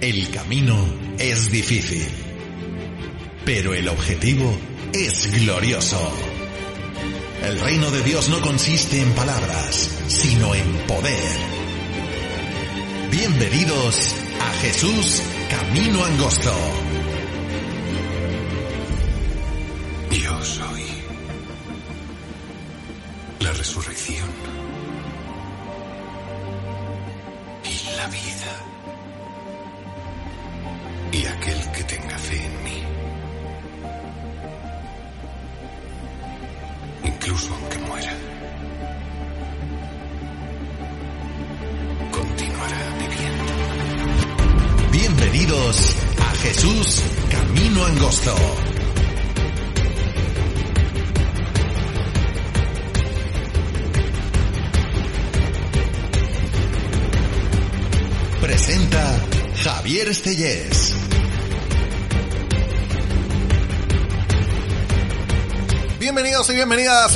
El 0.00 0.30
camino 0.30 0.74
es 1.18 1.50
difícil, 1.50 2.08
pero 3.44 3.74
el 3.74 3.86
objetivo 3.86 4.50
es 4.94 5.30
glorioso. 5.30 6.00
El 7.42 7.60
reino 7.60 7.90
de 7.90 8.02
Dios 8.02 8.30
no 8.30 8.40
consiste 8.40 8.98
en 8.98 9.12
palabras, 9.12 9.90
sino 10.08 10.54
en 10.54 10.72
poder. 10.86 11.36
Bienvenidos 13.10 14.14
a 14.40 14.52
Jesús 14.62 15.22
Camino 15.50 16.02
Angosto. 16.02 16.79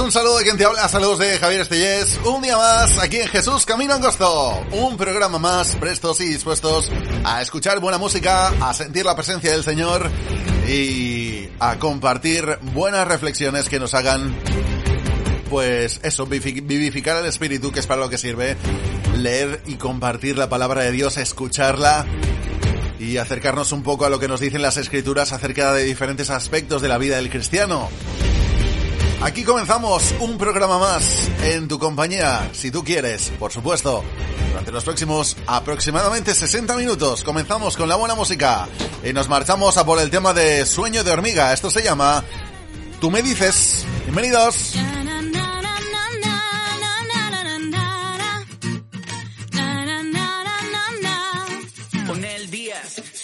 Un 0.00 0.10
saludo 0.10 0.38
de 0.38 0.44
quien 0.44 0.56
te 0.56 0.64
habla, 0.64 0.88
saludos 0.88 1.18
de 1.20 1.38
Javier 1.38 1.60
Estellés, 1.60 2.18
un 2.24 2.42
día 2.42 2.56
más 2.56 2.98
aquí 2.98 3.18
en 3.18 3.28
Jesús 3.28 3.64
Camino 3.64 3.94
Angosto, 3.94 4.60
un 4.72 4.96
programa 4.96 5.38
más 5.38 5.76
prestos 5.76 6.20
y 6.20 6.24
dispuestos 6.26 6.90
a 7.22 7.42
escuchar 7.42 7.80
buena 7.80 7.98
música, 7.98 8.48
a 8.48 8.74
sentir 8.74 9.04
la 9.04 9.14
presencia 9.14 9.52
del 9.52 9.62
Señor 9.62 10.10
y 10.66 11.48
a 11.60 11.78
compartir 11.78 12.58
buenas 12.72 13.06
reflexiones 13.06 13.68
que 13.68 13.78
nos 13.78 13.94
hagan 13.94 14.34
pues 15.48 16.00
eso, 16.02 16.26
vivificar 16.26 17.18
el 17.18 17.26
espíritu, 17.26 17.70
que 17.70 17.80
es 17.80 17.86
para 17.86 18.00
lo 18.00 18.08
que 18.08 18.18
sirve, 18.18 18.56
leer 19.16 19.62
y 19.66 19.74
compartir 19.74 20.38
la 20.38 20.48
palabra 20.48 20.82
de 20.82 20.92
Dios, 20.92 21.18
escucharla 21.18 22.06
y 22.98 23.18
acercarnos 23.18 23.70
un 23.70 23.82
poco 23.82 24.06
a 24.06 24.10
lo 24.10 24.18
que 24.18 24.28
nos 24.28 24.40
dicen 24.40 24.62
las 24.62 24.76
escrituras 24.76 25.32
acerca 25.32 25.72
de 25.72 25.84
diferentes 25.84 26.30
aspectos 26.30 26.82
de 26.82 26.88
la 26.88 26.98
vida 26.98 27.16
del 27.16 27.30
cristiano. 27.30 27.88
Aquí 29.24 29.42
comenzamos 29.42 30.14
un 30.20 30.36
programa 30.36 30.78
más 30.78 31.30
en 31.42 31.66
tu 31.66 31.78
compañía, 31.78 32.50
si 32.52 32.70
tú 32.70 32.84
quieres, 32.84 33.32
por 33.38 33.50
supuesto. 33.50 34.04
Durante 34.50 34.70
los 34.70 34.84
próximos 34.84 35.38
aproximadamente 35.46 36.34
60 36.34 36.76
minutos 36.76 37.24
comenzamos 37.24 37.74
con 37.78 37.88
la 37.88 37.96
buena 37.96 38.14
música 38.14 38.68
y 39.02 39.14
nos 39.14 39.30
marchamos 39.30 39.78
a 39.78 39.86
por 39.86 39.98
el 39.98 40.10
tema 40.10 40.34
de 40.34 40.66
Sueño 40.66 41.02
de 41.04 41.10
hormiga. 41.10 41.54
Esto 41.54 41.70
se 41.70 41.82
llama 41.82 42.22
Tú 43.00 43.10
me 43.10 43.22
dices. 43.22 43.86
Bienvenidos. 44.04 44.74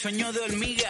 sueño 0.00 0.32
de 0.32 0.40
hormiga. 0.40 0.89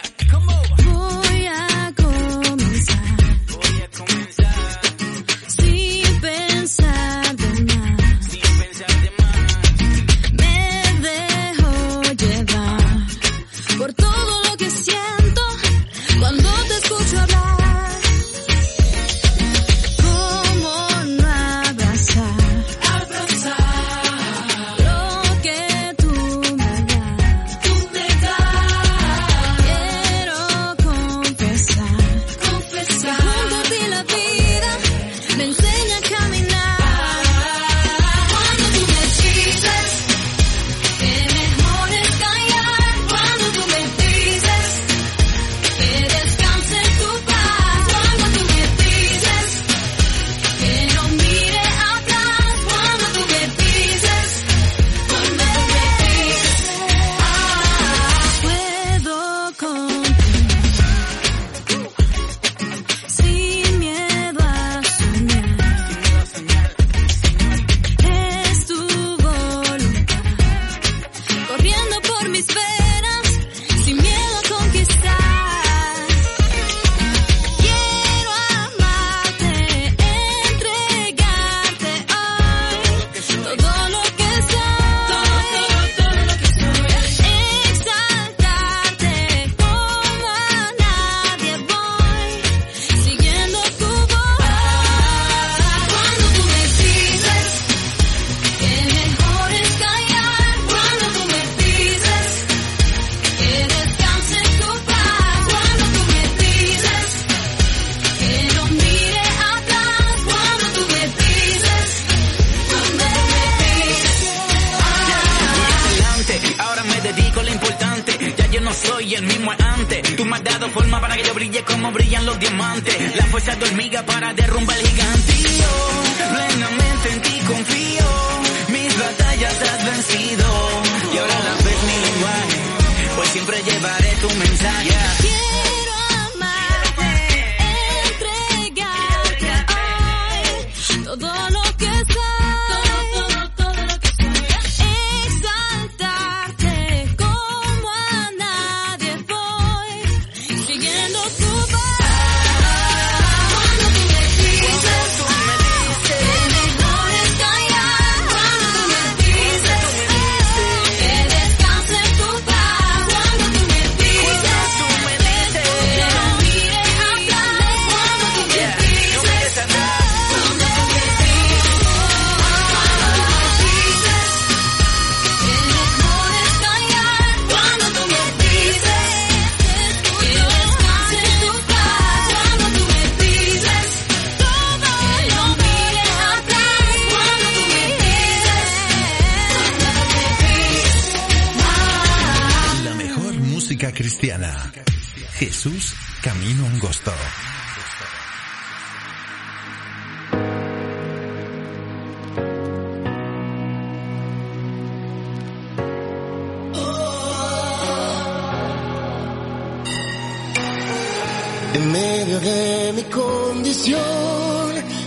En 211.72 211.92
medio 211.92 212.40
de 212.40 212.92
mi 212.96 213.02
condición 213.04 214.00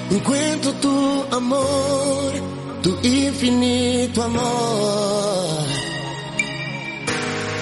encuentro 0.10 0.72
tu 0.74 1.26
amor, 1.36 2.32
tu 2.82 2.98
infinito 3.04 4.24
amor. 4.24 5.66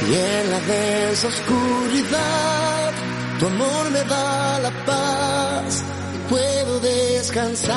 Y 0.07 0.13
en 0.13 0.51
la 0.51 0.59
densa 0.59 1.27
oscuridad, 1.27 2.91
tu 3.39 3.47
amor 3.47 3.89
me 3.91 4.03
da 4.03 4.59
la 4.59 4.71
paz 4.85 5.83
y 6.15 6.29
puedo 6.29 6.79
descansar. 6.81 7.75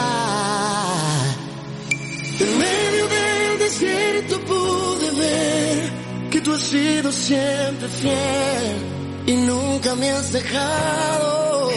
En 2.39 2.59
medio 2.59 3.09
del 3.09 3.59
desierto 3.61 4.41
pude 4.41 5.11
ver 5.13 5.93
que 6.31 6.41
tú 6.43 6.53
has 6.53 6.63
sido 6.63 7.11
siempre 7.11 7.89
fiel 7.89 8.94
y 9.27 9.33
nunca 9.33 9.95
me 9.95 10.11
has 10.11 10.33
dejado. 10.33 11.71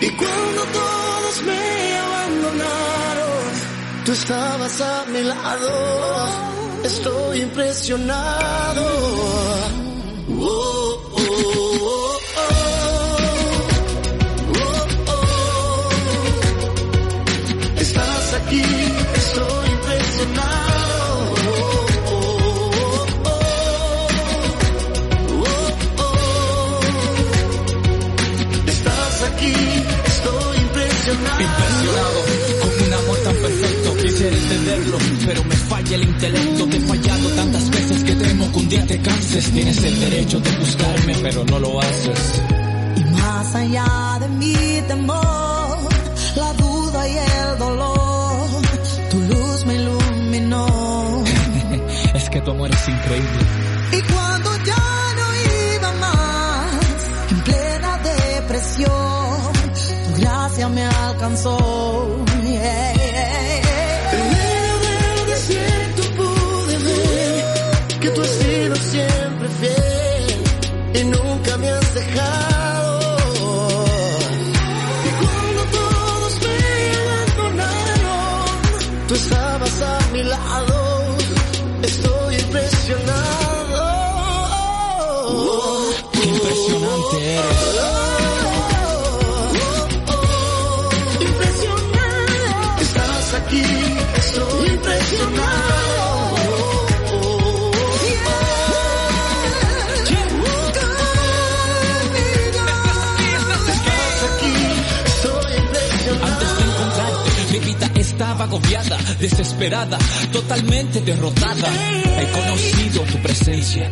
Y 0.00 0.08
cuando 0.10 0.62
todos 0.80 1.42
me 1.42 1.98
abandonaron, 1.98 3.42
tú 4.04 4.12
estabas 4.12 4.80
a 4.80 5.04
mi 5.06 5.22
lado. 5.22 5.70
Estoy 6.84 7.40
impresionado. 7.42 8.84
Oh, 10.38 10.75
pero 35.26 35.42
me 35.44 35.56
falla 35.56 35.96
el 35.96 36.04
intelecto. 36.04 36.66
Te 36.68 36.76
he 36.76 36.80
fallado 36.80 37.28
tantas 37.30 37.70
veces 37.70 38.04
que 38.04 38.14
temo 38.14 38.52
que 38.52 38.58
un 38.58 38.68
día 38.68 38.86
te 38.86 39.00
canses. 39.00 39.52
Tienes 39.52 39.82
el 39.82 40.00
derecho 40.00 40.40
de 40.40 40.50
buscarme, 40.58 41.14
pero 41.22 41.44
no 41.44 41.58
lo 41.58 41.80
haces. 41.80 42.42
Y 42.96 43.04
más 43.04 43.54
allá 43.54 44.18
de 44.20 44.28
mi 44.28 44.82
temor, 44.86 45.78
la 46.36 46.52
duda 46.54 47.08
y 47.08 47.16
el 47.18 47.58
dolor, 47.58 48.46
tu 49.10 49.20
luz 49.20 49.66
me 49.66 49.74
iluminó. 49.74 51.24
es 52.14 52.30
que 52.30 52.40
tu 52.40 52.50
amor 52.52 52.70
es 52.70 52.88
increíble. 52.88 53.40
Y 53.92 54.00
cuando 54.12 54.50
ya 54.64 54.86
no 55.18 55.26
iba 55.74 55.92
más, 55.92 57.30
en 57.30 57.40
plena 57.42 57.98
depresión, 57.98 59.52
tu 60.06 60.20
gracia 60.20 60.68
me 60.68 60.84
alcanzó. 60.84 61.65
Impresionado. 91.20 92.80
Estás 92.80 93.34
aquí, 93.34 93.62
estoy 94.16 94.68
impresionado. 94.68 95.66
Antes 106.22 106.50
de 106.56 106.62
encontrarte, 106.64 107.30
mi 107.50 107.58
vida 107.58 107.90
estaba 107.96 108.44
agobiada, 108.44 108.98
desesperada, 109.18 109.98
totalmente 110.32 111.00
derrotada. 111.00 111.68
He 112.20 112.26
conocido 112.30 113.02
tu 113.02 113.18
presencia, 113.18 113.90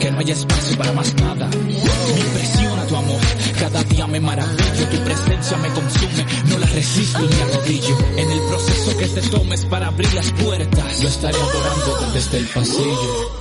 que 0.00 0.10
no 0.10 0.18
haya 0.18 0.32
espacio 0.32 0.76
para 0.78 0.92
más 0.92 1.14
nada. 1.14 1.46
Me 1.48 2.20
impresiona 2.20 2.86
tu 2.86 2.96
amor, 2.96 3.20
cada 3.58 3.84
día 3.84 4.06
me 4.06 4.18
maravillo, 4.18 4.88
tu 4.90 4.96
presencia 5.04 5.56
me 5.58 5.68
consume, 5.68 6.26
no 6.46 6.58
la 6.58 6.66
resisto 6.66 7.20
ni 7.20 7.40
arrodillo. 7.40 7.98
En 8.16 8.30
el 8.30 8.40
proceso 8.48 8.96
que 8.96 9.06
te 9.08 9.20
tomes 9.28 9.64
para 9.66 9.88
abrir 9.88 10.12
las 10.14 10.32
puertas, 10.32 11.02
lo 11.02 11.08
estaré 11.08 11.36
adorando 11.36 12.12
desde 12.14 12.38
el 12.38 12.46
pasillo. 12.46 13.39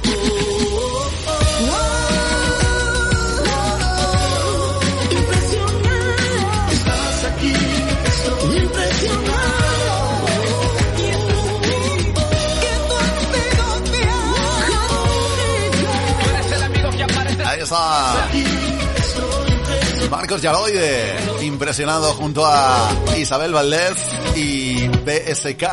Marcos 20.09 20.41
Yaloide, 20.41 21.15
impresionado 21.43 22.13
junto 22.13 22.45
a 22.45 22.89
Isabel 23.17 23.53
Valdez 23.53 23.97
y 24.35 24.87
BSK. 24.87 25.63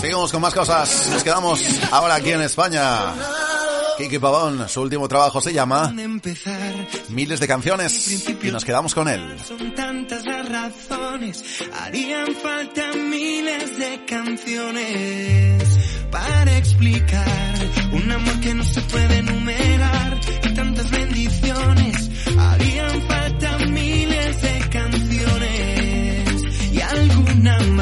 Seguimos 0.00 0.32
con 0.32 0.42
más 0.42 0.54
cosas. 0.54 1.08
Nos 1.10 1.22
quedamos 1.22 1.60
ahora 1.90 2.16
aquí 2.16 2.32
en 2.32 2.42
España. 2.42 3.14
Kiki 3.98 4.18
Pavón, 4.18 4.68
su 4.68 4.80
último 4.80 5.08
trabajo 5.08 5.40
se 5.40 5.52
llama. 5.52 5.92
Miles 7.10 7.40
de 7.40 7.46
canciones 7.46 8.26
y 8.42 8.50
nos 8.50 8.64
quedamos 8.64 8.94
con 8.94 9.08
él. 9.08 9.36
Son 9.46 9.74
tantas 9.74 10.24
las 10.24 10.48
razones, 10.48 11.44
harían 11.74 12.34
falta 12.34 12.92
miles 12.94 13.78
de 13.78 14.04
canciones 14.06 15.62
para 16.10 16.56
explicar 16.56 17.54
un 17.92 18.10
amor 18.10 18.40
que 18.40 18.54
no 18.54 18.64
se 18.64 18.80
puede 18.82 19.18
enumerar 19.18 20.18
y 20.44 20.54
tantas 20.54 20.90
bendiciones. 20.90 21.99
Alguna 27.48 27.79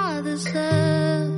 father 0.00 0.38
said. 0.38 1.29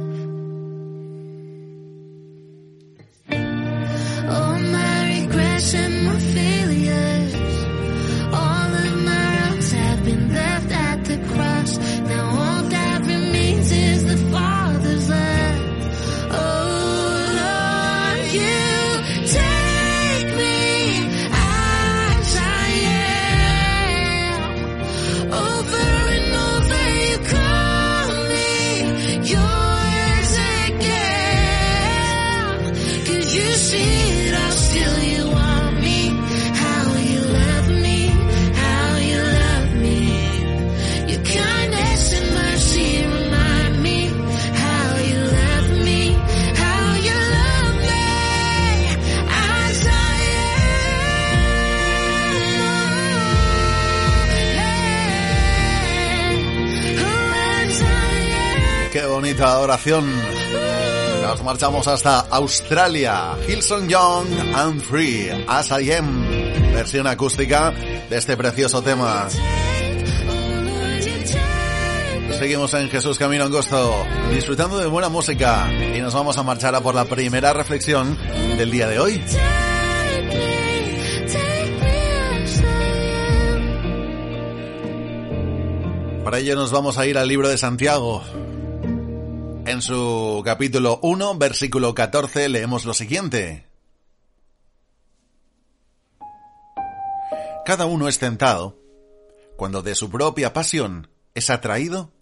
Nos 59.85 61.43
marchamos 61.43 61.89
hasta 61.89 62.21
Australia. 62.21 63.37
Hilson 63.49 63.89
Young 63.89 64.27
and 64.55 64.81
Free, 64.81 65.29
As 65.49 65.73
I 65.73 65.93
Am. 65.95 66.25
Versión 66.73 67.09
acústica 67.09 67.73
de 67.73 68.17
este 68.17 68.37
precioso 68.37 68.81
tema. 68.81 69.29
Seguimos 72.39 72.73
en 72.75 72.91
Jesús 72.91 73.19
Camino 73.19 73.43
Angosto, 73.43 74.07
disfrutando 74.33 74.79
de 74.79 74.87
buena 74.87 75.09
música 75.09 75.69
y 75.73 76.01
nos 76.01 76.15
vamos 76.15 76.39
a 76.39 76.45
marchar 76.45 76.77
a 76.77 76.81
por 76.81 76.95
la 76.95 77.05
primera 77.07 77.53
reflexión 77.53 78.17
del 78.57 78.71
día 78.71 78.87
de 78.87 79.01
hoy. 79.01 79.21
Para 86.23 86.39
ello 86.39 86.55
nos 86.55 86.71
vamos 86.71 86.99
a 86.99 87.07
ir 87.07 87.19
al 87.19 87.27
libro 87.27 87.49
de 87.49 87.59
Santiago. 87.59 88.23
En 89.73 89.81
su 89.81 90.43
capítulo 90.45 91.01
1, 91.01 91.39
versículo 91.39 91.95
14, 91.95 92.51
leemos 92.51 92.85
lo 92.85 92.93
siguiente. 92.93 93.65
Cada 97.65 97.87
uno 97.87 98.07
es 98.07 98.19
tentado 98.19 98.79
cuando 99.57 99.81
de 99.81 99.95
su 99.95 100.11
propia 100.11 100.53
pasión 100.53 101.09
es 101.35 101.49
atraído 101.49 102.13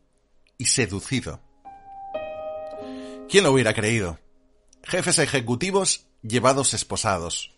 y 0.58 0.66
seducido. 0.66 1.40
¿Quién 3.28 3.42
lo 3.42 3.50
hubiera 3.50 3.74
creído? 3.74 4.20
Jefes 4.84 5.18
ejecutivos 5.18 6.06
llevados 6.22 6.72
esposados. 6.72 7.56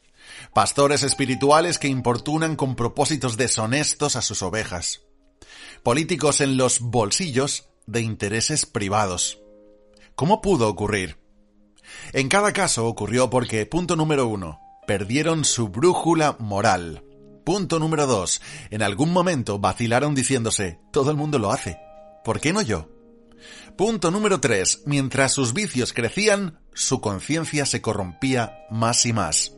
Pastores 0.54 1.02
espirituales 1.02 1.78
que 1.78 1.88
importunan 1.88 2.56
con 2.56 2.76
propósitos 2.76 3.36
deshonestos 3.36 4.16
a 4.16 4.22
sus 4.22 4.40
ovejas. 4.40 5.02
Políticos 5.82 6.40
en 6.40 6.56
los 6.56 6.80
bolsillos 6.80 7.68
de 7.84 8.00
intereses 8.00 8.64
privados. 8.64 9.41
¿Cómo 10.14 10.40
pudo 10.40 10.68
ocurrir? 10.68 11.18
En 12.12 12.28
cada 12.28 12.52
caso 12.52 12.86
ocurrió 12.86 13.30
porque, 13.30 13.66
punto 13.66 13.96
número 13.96 14.26
uno, 14.26 14.60
perdieron 14.86 15.44
su 15.44 15.68
brújula 15.68 16.36
moral. 16.38 17.04
Punto 17.44 17.78
número 17.78 18.06
dos, 18.06 18.40
en 18.70 18.82
algún 18.82 19.12
momento 19.12 19.58
vacilaron 19.58 20.14
diciéndose, 20.14 20.78
todo 20.92 21.10
el 21.10 21.16
mundo 21.16 21.38
lo 21.38 21.50
hace. 21.50 21.78
¿Por 22.24 22.40
qué 22.40 22.52
no 22.52 22.62
yo? 22.62 22.88
Punto 23.76 24.10
número 24.10 24.40
tres, 24.40 24.82
mientras 24.86 25.32
sus 25.32 25.52
vicios 25.52 25.92
crecían, 25.92 26.60
su 26.72 27.00
conciencia 27.00 27.66
se 27.66 27.82
corrompía 27.82 28.66
más 28.70 29.04
y 29.06 29.12
más. 29.12 29.52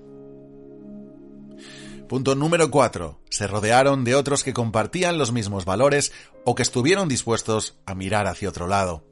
Punto 2.08 2.34
número 2.34 2.70
4. 2.70 3.18
Se 3.30 3.46
rodearon 3.46 4.04
de 4.04 4.14
otros 4.14 4.44
que 4.44 4.52
compartían 4.52 5.16
los 5.18 5.32
mismos 5.32 5.64
valores 5.64 6.12
o 6.44 6.54
que 6.54 6.62
estuvieron 6.62 7.08
dispuestos 7.08 7.78
a 7.86 7.94
mirar 7.94 8.26
hacia 8.26 8.48
otro 8.48 8.68
lado. 8.68 9.04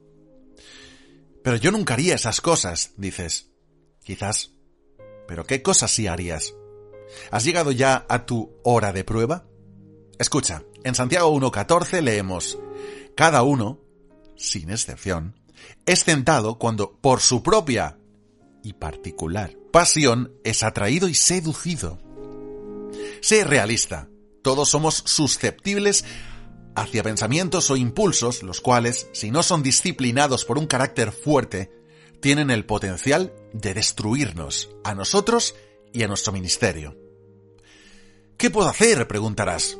Pero 1.43 1.57
yo 1.57 1.71
nunca 1.71 1.95
haría 1.95 2.15
esas 2.15 2.41
cosas, 2.41 2.93
dices. 2.97 3.51
Quizás. 4.05 4.53
Pero 5.27 5.45
¿qué 5.45 5.63
cosas 5.63 5.91
sí 5.91 6.07
harías? 6.07 6.55
¿Has 7.31 7.45
llegado 7.45 7.73
ya 7.73 8.07
a 8.09 8.27
tu 8.27 8.59
hora 8.65 8.93
de 8.93 9.05
prueba? 9.05 9.47
Escucha, 10.19 10.63
en 10.85 10.95
Santiago 10.95 11.35
1.14 11.35 12.01
leemos, 12.01 12.59
Cada 13.17 13.43
uno, 13.43 13.81
sin 14.37 14.71
excepción, 14.71 15.39
es 15.87 16.05
tentado 16.05 16.59
cuando 16.59 16.99
por 17.01 17.21
su 17.21 17.43
propia 17.43 17.99
y 18.63 18.73
particular 18.75 19.63
pasión 19.73 20.33
es 20.45 20.63
atraído 20.63 21.09
y 21.09 21.15
seducido. 21.15 21.99
Sé 23.21 23.43
realista. 23.43 24.09
Todos 24.43 24.69
somos 24.69 25.03
susceptibles 25.07 26.05
hacia 26.75 27.03
pensamientos 27.03 27.71
o 27.71 27.77
impulsos, 27.77 28.43
los 28.43 28.61
cuales, 28.61 29.09
si 29.13 29.31
no 29.31 29.43
son 29.43 29.63
disciplinados 29.63 30.45
por 30.45 30.59
un 30.59 30.67
carácter 30.67 31.13
fuerte, 31.13 31.71
tienen 32.21 32.51
el 32.51 32.65
potencial 32.65 33.33
de 33.53 33.75
destruirnos, 33.75 34.71
a 34.85 34.95
nosotros 34.95 35.55
y 35.93 36.03
a 36.03 36.09
nuestro 36.09 36.33
ministerio. 36.33 36.97
¿Qué 38.37 38.51
puedo 38.51 38.69
hacer? 38.69 39.07
preguntarás. 39.07 39.79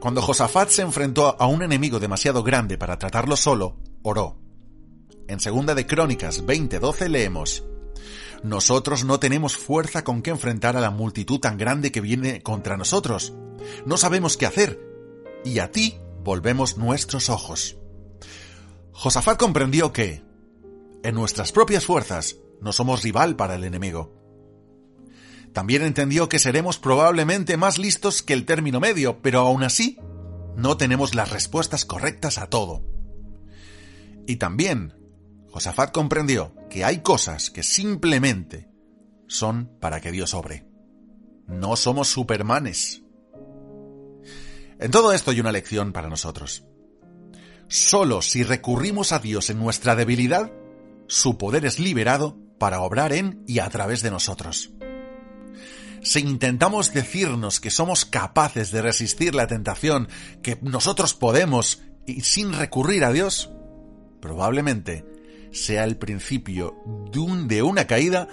Cuando 0.00 0.22
Josafat 0.22 0.70
se 0.70 0.82
enfrentó 0.82 1.36
a 1.40 1.46
un 1.46 1.62
enemigo 1.62 1.98
demasiado 1.98 2.42
grande 2.42 2.78
para 2.78 2.98
tratarlo 2.98 3.36
solo, 3.36 3.78
oró. 4.02 4.38
En 5.28 5.40
segunda 5.40 5.74
de 5.74 5.86
Crónicas 5.86 6.44
20:12 6.44 7.08
leemos: 7.08 7.64
nosotros 8.42 9.04
no 9.04 9.20
tenemos 9.20 9.56
fuerza 9.56 10.02
con 10.02 10.22
que 10.22 10.30
enfrentar 10.30 10.76
a 10.76 10.80
la 10.80 10.90
multitud 10.90 11.40
tan 11.40 11.58
grande 11.58 11.92
que 11.92 12.00
viene 12.00 12.42
contra 12.42 12.78
nosotros. 12.78 13.34
No 13.84 13.98
sabemos 13.98 14.38
qué 14.38 14.46
hacer. 14.46 14.89
Y 15.44 15.58
a 15.58 15.70
ti 15.70 15.98
volvemos 16.22 16.76
nuestros 16.76 17.28
ojos. 17.30 17.76
Josafat 18.92 19.38
comprendió 19.38 19.92
que, 19.92 20.22
en 21.02 21.14
nuestras 21.14 21.52
propias 21.52 21.86
fuerzas, 21.86 22.36
no 22.60 22.72
somos 22.72 23.02
rival 23.02 23.36
para 23.36 23.54
el 23.54 23.64
enemigo. 23.64 24.14
También 25.52 25.82
entendió 25.82 26.28
que 26.28 26.38
seremos 26.38 26.78
probablemente 26.78 27.56
más 27.56 27.78
listos 27.78 28.22
que 28.22 28.34
el 28.34 28.44
término 28.44 28.78
medio, 28.78 29.20
pero 29.22 29.40
aún 29.40 29.62
así, 29.62 29.98
no 30.56 30.76
tenemos 30.76 31.14
las 31.14 31.30
respuestas 31.30 31.84
correctas 31.84 32.38
a 32.38 32.48
todo. 32.48 32.84
Y 34.26 34.36
también 34.36 34.94
Josafat 35.50 35.92
comprendió 35.92 36.54
que 36.68 36.84
hay 36.84 37.00
cosas 37.00 37.50
que 37.50 37.62
simplemente 37.62 38.68
son 39.26 39.70
para 39.80 40.00
que 40.00 40.12
Dios 40.12 40.34
obre. 40.34 40.66
No 41.46 41.74
somos 41.76 42.08
supermanes. 42.08 43.02
En 44.80 44.90
todo 44.90 45.12
esto 45.12 45.30
hay 45.30 45.40
una 45.40 45.52
lección 45.52 45.92
para 45.92 46.08
nosotros. 46.08 46.64
Solo 47.68 48.22
si 48.22 48.42
recurrimos 48.42 49.12
a 49.12 49.18
Dios 49.18 49.50
en 49.50 49.58
nuestra 49.58 49.94
debilidad, 49.94 50.50
su 51.06 51.36
poder 51.36 51.66
es 51.66 51.78
liberado 51.78 52.38
para 52.58 52.80
obrar 52.80 53.12
en 53.12 53.44
y 53.46 53.58
a 53.58 53.68
través 53.68 54.02
de 54.02 54.10
nosotros. 54.10 54.70
Si 56.02 56.20
intentamos 56.20 56.94
decirnos 56.94 57.60
que 57.60 57.70
somos 57.70 58.06
capaces 58.06 58.70
de 58.70 58.80
resistir 58.80 59.34
la 59.34 59.46
tentación, 59.46 60.08
que 60.42 60.58
nosotros 60.62 61.12
podemos 61.12 61.82
y 62.06 62.22
sin 62.22 62.54
recurrir 62.54 63.04
a 63.04 63.12
Dios, 63.12 63.50
probablemente 64.20 65.04
sea 65.52 65.84
el 65.84 65.98
principio 65.98 66.74
de, 67.12 67.18
un, 67.18 67.48
de 67.48 67.62
una 67.62 67.86
caída 67.86 68.28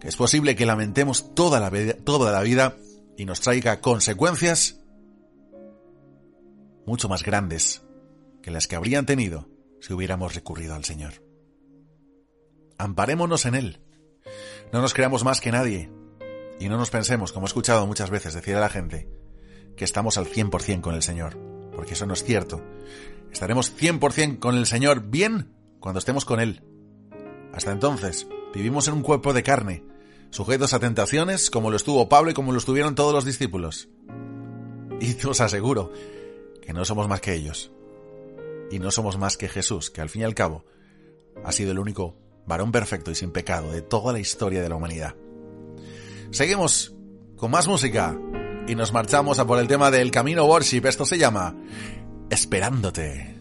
que 0.00 0.08
es 0.08 0.16
posible 0.16 0.54
que 0.54 0.66
lamentemos 0.66 1.34
toda 1.34 1.58
la, 1.58 1.70
toda 2.04 2.30
la 2.30 2.42
vida 2.42 2.76
y 3.16 3.24
nos 3.24 3.40
traiga 3.40 3.80
consecuencias 3.80 4.75
mucho 6.86 7.08
más 7.08 7.22
grandes 7.22 7.82
que 8.42 8.50
las 8.50 8.68
que 8.68 8.76
habrían 8.76 9.06
tenido 9.06 9.48
si 9.80 9.92
hubiéramos 9.92 10.34
recurrido 10.34 10.74
al 10.74 10.84
Señor. 10.84 11.14
Amparémonos 12.78 13.44
en 13.44 13.54
Él. 13.54 13.80
No 14.72 14.80
nos 14.80 14.94
creamos 14.94 15.24
más 15.24 15.40
que 15.40 15.52
nadie. 15.52 15.90
Y 16.58 16.68
no 16.68 16.78
nos 16.78 16.90
pensemos, 16.90 17.32
como 17.32 17.46
he 17.46 17.48
escuchado 17.48 17.86
muchas 17.86 18.10
veces 18.10 18.34
decir 18.34 18.56
a 18.56 18.60
la 18.60 18.68
gente, 18.68 19.08
que 19.76 19.84
estamos 19.84 20.16
al 20.16 20.26
100% 20.26 20.80
con 20.80 20.94
el 20.94 21.02
Señor. 21.02 21.38
Porque 21.74 21.94
eso 21.94 22.06
no 22.06 22.14
es 22.14 22.24
cierto. 22.24 22.62
Estaremos 23.30 23.76
100% 23.76 24.38
con 24.38 24.56
el 24.56 24.66
Señor 24.66 25.02
bien 25.02 25.54
cuando 25.80 25.98
estemos 25.98 26.24
con 26.24 26.40
Él. 26.40 26.62
Hasta 27.52 27.72
entonces, 27.72 28.26
vivimos 28.54 28.88
en 28.88 28.94
un 28.94 29.02
cuerpo 29.02 29.32
de 29.32 29.42
carne, 29.42 29.84
sujetos 30.30 30.72
a 30.72 30.78
tentaciones 30.78 31.50
como 31.50 31.70
lo 31.70 31.76
estuvo 31.76 32.08
Pablo 32.08 32.30
y 32.30 32.34
como 32.34 32.52
lo 32.52 32.58
estuvieron 32.58 32.94
todos 32.94 33.12
los 33.12 33.24
discípulos. 33.24 33.88
Y 35.00 35.26
os 35.26 35.40
aseguro 35.40 35.92
que 36.66 36.72
no 36.72 36.84
somos 36.84 37.08
más 37.08 37.20
que 37.20 37.32
ellos. 37.32 37.70
Y 38.70 38.80
no 38.80 38.90
somos 38.90 39.16
más 39.16 39.36
que 39.36 39.48
Jesús, 39.48 39.90
que 39.90 40.00
al 40.00 40.08
fin 40.08 40.22
y 40.22 40.24
al 40.24 40.34
cabo 40.34 40.64
ha 41.44 41.52
sido 41.52 41.70
el 41.70 41.78
único 41.78 42.16
varón 42.44 42.72
perfecto 42.72 43.12
y 43.12 43.14
sin 43.14 43.30
pecado 43.30 43.70
de 43.70 43.82
toda 43.82 44.12
la 44.12 44.18
historia 44.18 44.60
de 44.62 44.68
la 44.68 44.74
humanidad. 44.74 45.14
Seguimos 46.30 46.92
con 47.36 47.52
más 47.52 47.68
música 47.68 48.18
y 48.66 48.74
nos 48.74 48.92
marchamos 48.92 49.38
a 49.38 49.46
por 49.46 49.60
el 49.60 49.68
tema 49.68 49.92
del 49.92 50.10
Camino 50.10 50.44
Worship. 50.44 50.84
Esto 50.86 51.06
se 51.06 51.18
llama 51.18 51.54
Esperándote. 52.30 53.36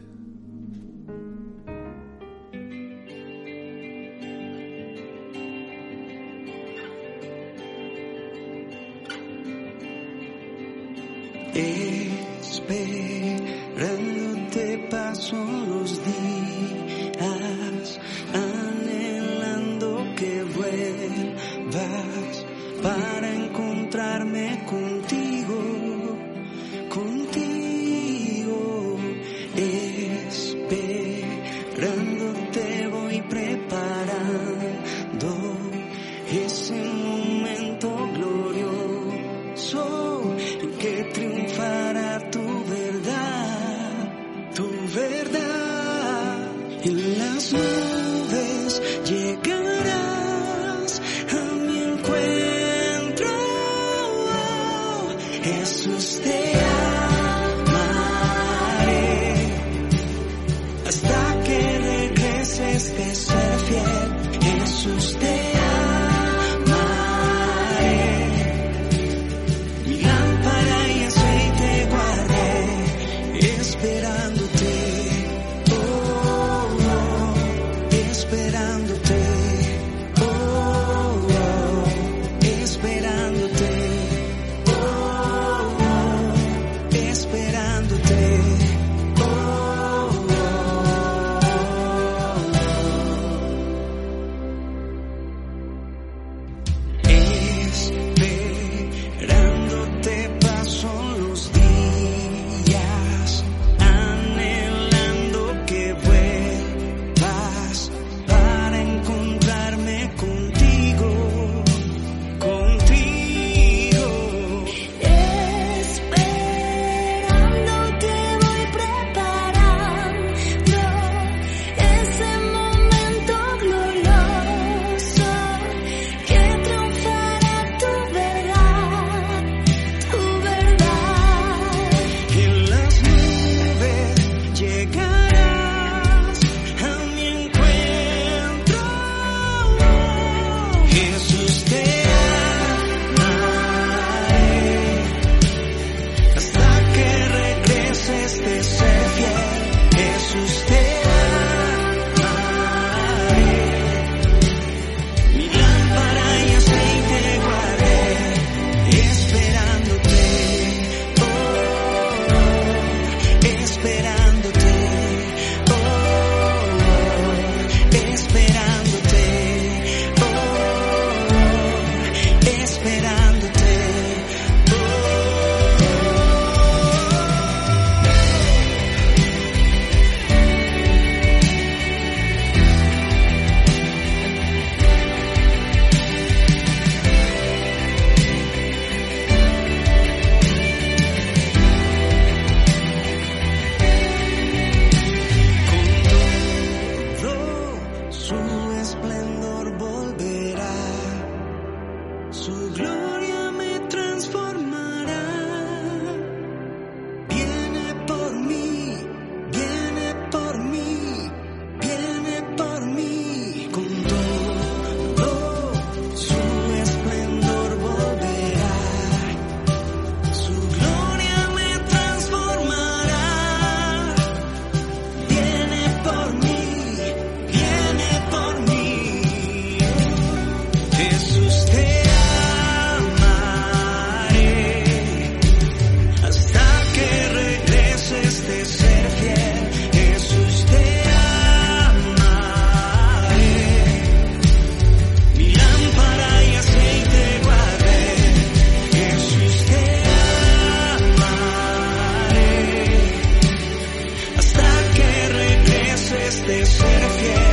Regreses 256.46 256.78
de 256.78 256.86
ser 256.86 257.10
fiel. 257.10 257.45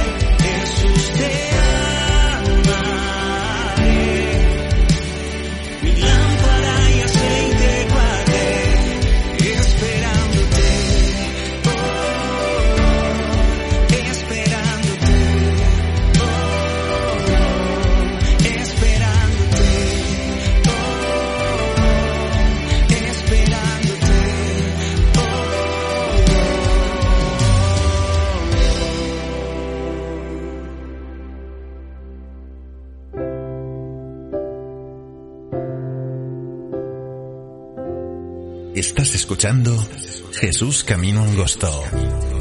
Jesús 40.40 40.82
Camino 40.82 41.22
Angosto. 41.22 42.31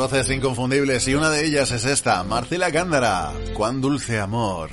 Voces 0.00 0.30
inconfundibles 0.30 1.06
y 1.08 1.14
una 1.14 1.28
de 1.28 1.44
ellas 1.44 1.72
es 1.72 1.84
esta, 1.84 2.24
Marcela 2.24 2.70
Gándara, 2.70 3.34
cuán 3.52 3.82
dulce 3.82 4.18
amor. 4.18 4.70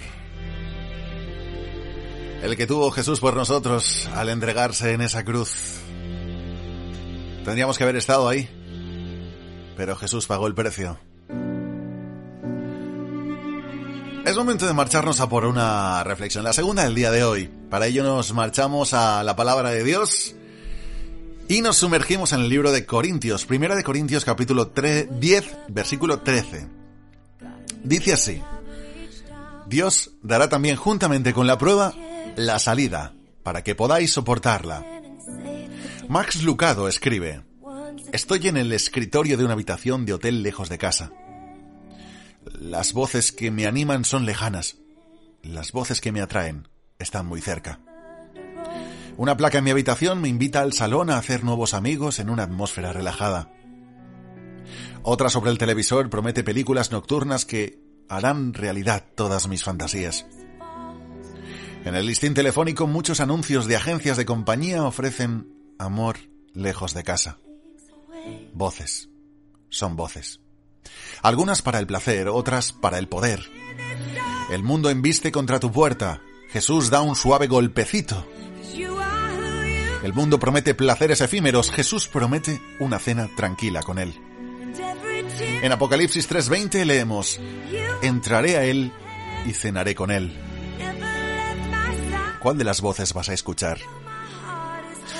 El 2.41 2.55
que 2.55 2.65
tuvo 2.65 2.91
Jesús 2.91 3.19
por 3.19 3.35
nosotros 3.35 4.07
al 4.15 4.29
entregarse 4.29 4.93
en 4.93 5.01
esa 5.01 5.25
cruz. 5.25 5.81
Tendríamos 7.43 7.77
que 7.77 7.83
haber 7.83 7.97
estado 7.97 8.29
ahí, 8.29 8.47
pero 9.75 9.97
Jesús 9.97 10.27
pagó 10.27 10.47
el 10.47 10.55
precio. 10.55 10.97
Es 14.25 14.37
momento 14.37 14.65
de 14.65 14.73
marcharnos 14.73 15.19
a 15.19 15.27
por 15.27 15.43
una 15.43 16.05
reflexión, 16.05 16.45
la 16.45 16.53
segunda 16.53 16.85
del 16.85 16.95
día 16.95 17.11
de 17.11 17.25
hoy. 17.25 17.51
Para 17.69 17.87
ello 17.87 18.05
nos 18.05 18.33
marchamos 18.33 18.93
a 18.93 19.23
la 19.23 19.35
palabra 19.35 19.71
de 19.71 19.83
Dios 19.83 20.37
y 21.49 21.62
nos 21.62 21.77
sumergimos 21.77 22.33
en 22.33 22.41
el 22.41 22.49
libro 22.49 22.71
de 22.71 22.86
Corintios, 22.86 23.45
primera 23.45 23.75
de 23.75 23.83
Corintios 23.83 24.25
capítulo 24.25 24.67
3, 24.69 25.19
10, 25.19 25.57
versículo 25.69 26.19
13. 26.19 26.67
Dice 27.83 28.13
así, 28.13 28.41
Dios 29.67 30.12
dará 30.21 30.49
también 30.49 30.75
juntamente 30.75 31.33
con 31.33 31.47
la 31.47 31.57
prueba 31.57 31.93
la 32.36 32.60
salida, 32.60 33.13
para 33.43 33.63
que 33.63 33.75
podáis 33.75 34.12
soportarla. 34.12 34.86
Max 36.10 36.43
Lucado 36.43 36.88
escribe, 36.88 37.43
Estoy 38.12 38.47
en 38.47 38.57
el 38.57 38.71
escritorio 38.71 39.38
de 39.38 39.43
una 39.43 39.53
habitación 39.53 40.05
de 40.05 40.13
hotel 40.13 40.43
lejos 40.43 40.69
de 40.69 40.77
casa. 40.77 41.12
Las 42.60 42.93
voces 42.93 43.31
que 43.31 43.51
me 43.51 43.67
animan 43.67 44.05
son 44.05 44.25
lejanas. 44.25 44.77
Las 45.43 45.71
voces 45.71 46.01
que 46.01 46.12
me 46.12 46.21
atraen 46.21 46.67
están 46.99 47.25
muy 47.25 47.41
cerca. 47.41 47.79
Una 49.17 49.36
placa 49.36 49.58
en 49.58 49.63
mi 49.63 49.71
habitación 49.71 50.21
me 50.21 50.30
invita 50.30 50.62
al 50.62 50.73
salón 50.73 51.10
a 51.10 51.17
hacer 51.17 51.43
nuevos 51.43 51.73
amigos 51.73 52.19
en 52.19 52.30
una 52.30 52.43
atmósfera 52.43 52.93
relajada. 52.93 53.51
Otra 55.01 55.30
sobre 55.30 55.49
el 55.49 55.58
televisor 55.58 56.10
promete 56.12 56.43
películas 56.43 56.91
nocturnas 56.91 57.43
que 57.45 57.80
harán 58.10 58.53
realidad 58.53 59.06
todas 59.15 59.47
mis 59.47 59.63
fantasías. 59.63 60.27
En 61.84 61.95
el 61.95 62.06
listín 62.06 62.36
telefónico 62.36 62.86
muchos 62.86 63.19
anuncios 63.19 63.65
de 63.65 63.75
agencias 63.75 64.17
de 64.17 64.25
compañía 64.25 64.84
ofrecen 64.84 65.47
amor 65.80 66.17
lejos 66.53 66.93
de 66.93 67.03
casa. 67.03 67.39
Voces. 68.53 69.10
Son 69.69 69.95
voces. 69.95 70.41
Algunas 71.23 71.63
para 71.63 71.80
el 71.80 71.88
placer, 71.88 72.27
otras 72.27 72.71
para 72.71 72.99
el 72.99 73.08
poder. 73.08 73.41
El 74.51 74.63
mundo 74.63 74.89
embiste 74.91 75.32
contra 75.32 75.60
tu 75.60 75.71
puerta. 75.71 76.21
Jesús 76.49 76.89
da 76.89 77.01
un 77.01 77.15
suave 77.15 77.47
golpecito. 77.47 78.25
El 80.07 80.13
mundo 80.13 80.39
promete 80.39 80.73
placeres 80.73 81.19
efímeros. 81.19 81.69
Jesús 81.69 82.07
promete 82.07 82.61
una 82.79 82.97
cena 82.97 83.29
tranquila 83.35 83.83
con 83.83 83.99
él. 83.99 84.17
En 85.61 85.69
Apocalipsis 85.69 86.29
3:20 86.29 86.85
leemos, 86.85 87.37
Entraré 88.01 88.55
a 88.55 88.63
él 88.63 88.93
y 89.45 89.51
cenaré 89.51 89.95
con 89.95 90.09
él. 90.09 90.33
¿Cuál 92.39 92.57
de 92.57 92.63
las 92.63 92.79
voces 92.79 93.11
vas 93.11 93.27
a 93.27 93.33
escuchar? 93.33 93.79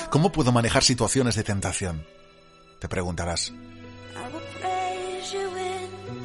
¿Cómo 0.08 0.32
puedo 0.32 0.52
manejar 0.52 0.82
situaciones 0.82 1.34
de 1.34 1.44
tentación? 1.44 2.06
Te 2.78 2.88
preguntarás. 2.88 3.52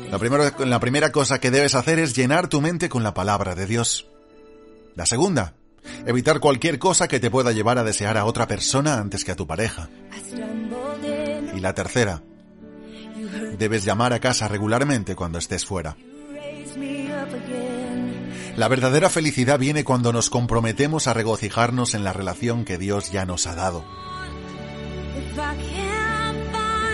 La 0.09 0.17
primera, 0.17 0.55
la 0.59 0.79
primera 0.79 1.11
cosa 1.11 1.41
que 1.41 1.51
debes 1.51 1.75
hacer 1.75 1.99
es 1.99 2.15
llenar 2.15 2.47
tu 2.47 2.61
mente 2.61 2.87
con 2.87 3.03
la 3.03 3.13
palabra 3.13 3.55
de 3.55 3.65
Dios. 3.65 4.07
La 4.95 5.05
segunda, 5.05 5.53
evitar 6.05 6.39
cualquier 6.39 6.79
cosa 6.79 7.07
que 7.07 7.19
te 7.19 7.31
pueda 7.31 7.51
llevar 7.51 7.77
a 7.77 7.83
desear 7.83 8.17
a 8.17 8.25
otra 8.25 8.47
persona 8.47 8.97
antes 8.97 9.23
que 9.23 9.31
a 9.31 9.35
tu 9.35 9.47
pareja. 9.47 9.89
Y 11.55 11.59
la 11.59 11.73
tercera, 11.73 12.23
debes 13.57 13.83
llamar 13.85 14.13
a 14.13 14.19
casa 14.19 14.47
regularmente 14.47 15.15
cuando 15.15 15.37
estés 15.37 15.65
fuera. 15.65 15.95
La 18.55 18.67
verdadera 18.67 19.09
felicidad 19.09 19.57
viene 19.57 19.83
cuando 19.83 20.13
nos 20.13 20.29
comprometemos 20.29 21.07
a 21.07 21.13
regocijarnos 21.13 21.95
en 21.95 22.03
la 22.03 22.13
relación 22.13 22.65
que 22.65 22.77
Dios 22.77 23.11
ya 23.11 23.25
nos 23.25 23.47
ha 23.47 23.55
dado. 23.55 23.83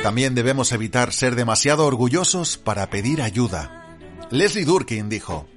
También 0.03 0.35
debemos 0.35 0.71
evitar 0.71 1.11
ser 1.11 1.35
demasiado 1.35 1.85
orgullosos 1.85 2.57
para 2.57 2.89
pedir 2.89 3.21
ayuda. 3.21 3.97
Leslie 4.31 4.63
Durkin 4.63 5.09
dijo, 5.09 5.47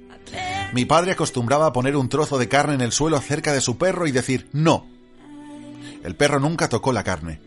mi 0.73 0.85
padre 0.85 1.11
acostumbraba 1.11 1.67
a 1.67 1.73
poner 1.73 1.95
un 1.95 2.09
trozo 2.09 2.37
de 2.39 2.49
carne 2.49 2.73
en 2.73 2.81
el 2.81 2.91
suelo 2.91 3.19
cerca 3.21 3.53
de 3.53 3.61
su 3.61 3.77
perro 3.77 4.07
y 4.07 4.11
decir 4.11 4.47
no. 4.53 4.87
El 6.03 6.15
perro 6.15 6.39
nunca 6.39 6.67
tocó 6.67 6.91
la 6.91 7.03
carne, 7.03 7.39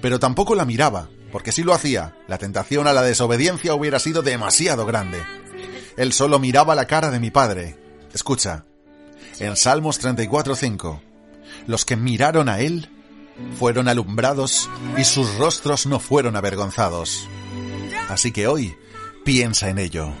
pero 0.00 0.18
tampoco 0.18 0.54
la 0.54 0.64
miraba, 0.64 1.08
porque 1.30 1.52
si 1.52 1.62
lo 1.62 1.74
hacía, 1.74 2.16
la 2.26 2.38
tentación 2.38 2.86
a 2.86 2.92
la 2.92 3.02
desobediencia 3.02 3.74
hubiera 3.74 3.98
sido 3.98 4.22
demasiado 4.22 4.86
grande. 4.86 5.22
Él 5.96 6.12
solo 6.12 6.38
miraba 6.38 6.74
la 6.74 6.86
cara 6.86 7.10
de 7.10 7.20
mi 7.20 7.30
padre. 7.30 7.78
Escucha, 8.14 8.64
en 9.38 9.56
Salmos 9.56 10.02
34.5, 10.02 11.00
los 11.66 11.84
que 11.84 11.96
miraron 11.96 12.48
a 12.48 12.60
él 12.60 12.88
fueron 13.58 13.88
alumbrados 13.88 14.70
y 14.96 15.04
sus 15.04 15.36
rostros 15.36 15.86
no 15.86 16.00
fueron 16.00 16.34
avergonzados. 16.34 17.28
Así 18.08 18.32
que 18.32 18.46
hoy 18.46 18.74
piensa 19.24 19.68
en 19.68 19.78
ello. 19.78 20.12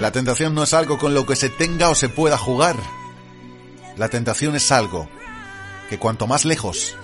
La 0.00 0.12
tentación 0.12 0.54
no 0.54 0.62
es 0.62 0.74
algo 0.74 0.96
con 0.96 1.12
lo 1.12 1.26
que 1.26 1.34
se 1.34 1.48
tenga 1.48 1.88
o 1.88 1.94
se 1.94 2.08
pueda 2.08 2.38
jugar. 2.38 2.76
La 3.96 4.08
tentación 4.08 4.54
es 4.54 4.70
algo 4.70 5.08
que 5.90 5.98
cuanto 5.98 6.28
más 6.28 6.44
lejos, 6.44 6.96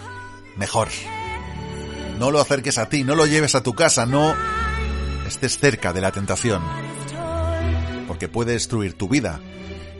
mejor. 0.57 0.89
No 2.19 2.31
lo 2.31 2.41
acerques 2.41 2.79
a 2.79 2.89
ti, 2.89 3.03
no 3.03 3.17
lo 3.17 3.27
lleves 3.27 3.57
a 3.57 3.65
tu 3.65 3.75
casa, 3.75 4.07
no 4.07 4.35
estés 5.27 5.59
cerca 5.59 5.93
de 5.93 6.01
la 6.01 6.13
tentación. 6.13 6.63
Porque 8.07 8.29
puede 8.29 8.53
destruir 8.53 8.95
tu 8.95 9.09
vida 9.09 9.41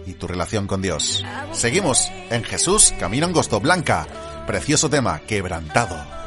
y 0.07 0.13
tu 0.13 0.29
relación 0.29 0.69
con 0.69 0.81
Dios. 0.81 1.25
Seguimos 1.53 2.13
en 2.31 2.45
Jesús, 2.45 2.95
Camino 3.01 3.27
Angosto 3.27 3.59
Blanca. 3.59 4.07
Precioso 4.47 4.89
tema, 4.89 5.21
quebrantado. 5.21 6.24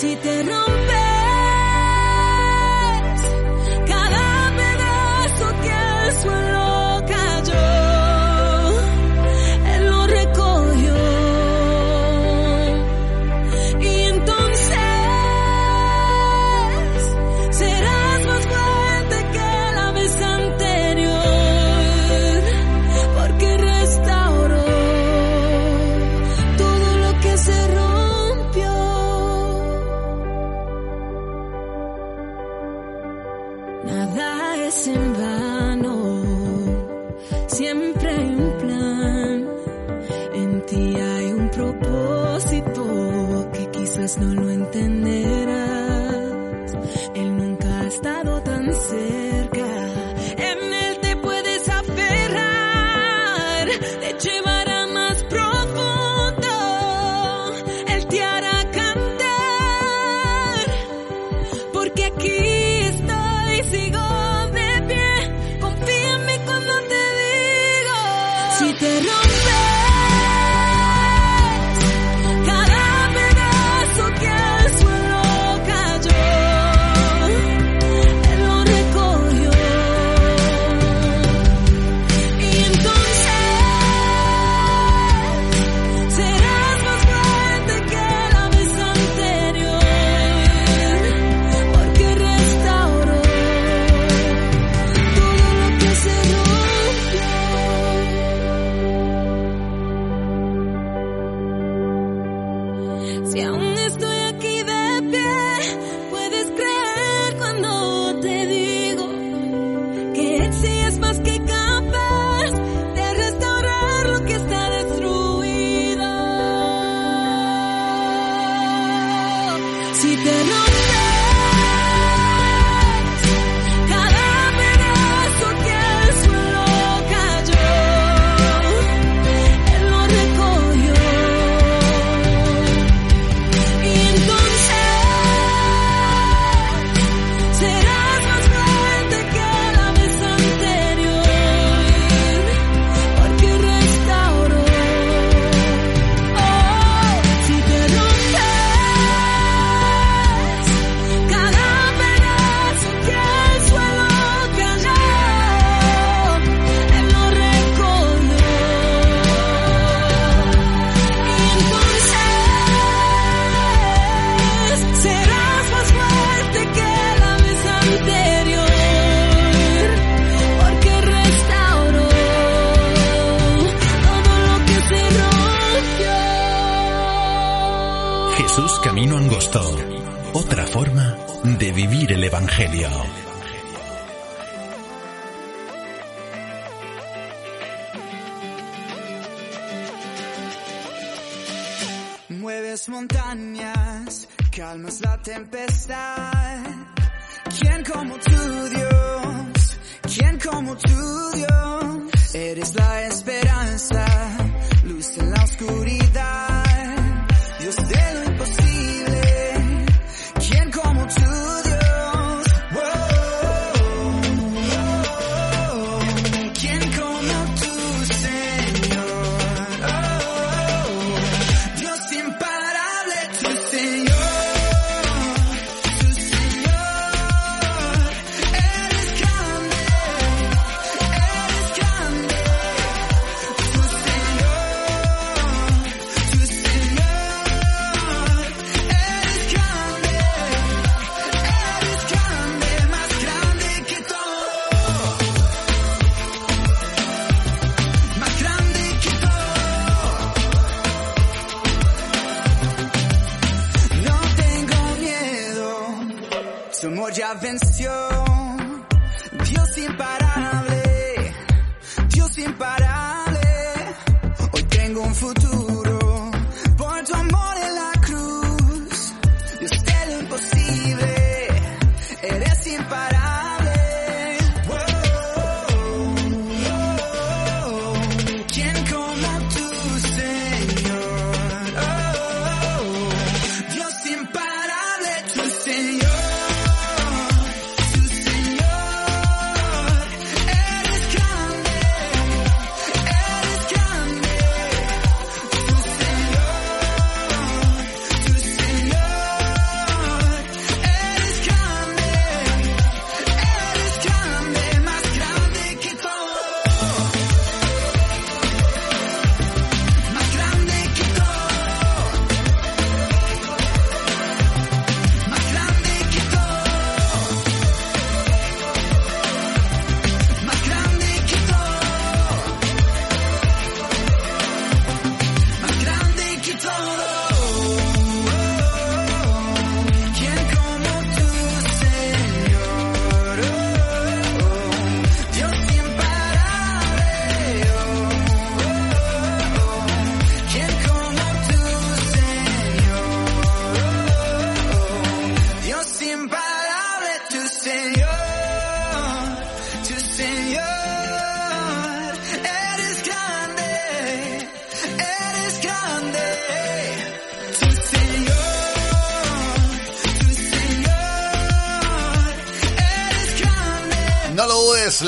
Si 0.00 0.16
te 0.16 0.42
rompes 0.44 0.69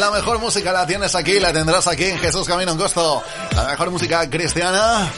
la 0.03 0.11
mejor 0.11 0.41
música 0.41 0.73
la 0.73 0.85
tienes 0.85 1.15
aquí, 1.15 1.39
la 1.39 1.53
tendrás 1.53 1.87
aquí 1.87 2.07
en 2.07 2.19
Jesús 2.19 2.49
Camino 2.49 2.73
en 2.73 2.79
Costo. 2.79 3.23
La 3.55 3.67
mejor 3.67 3.93
música 3.93 4.29
cristiana, 4.29 5.09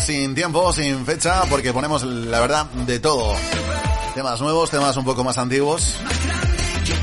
sin 0.00 0.32
tiempo, 0.32 0.72
sin 0.72 1.04
fecha, 1.04 1.42
porque 1.50 1.72
ponemos, 1.72 2.04
la 2.04 2.38
verdad, 2.38 2.66
de 2.66 3.00
todo. 3.00 3.34
Temas 4.14 4.40
nuevos, 4.40 4.70
temas 4.70 4.96
un 4.96 5.04
poco 5.04 5.24
más 5.24 5.38
antiguos. 5.38 5.96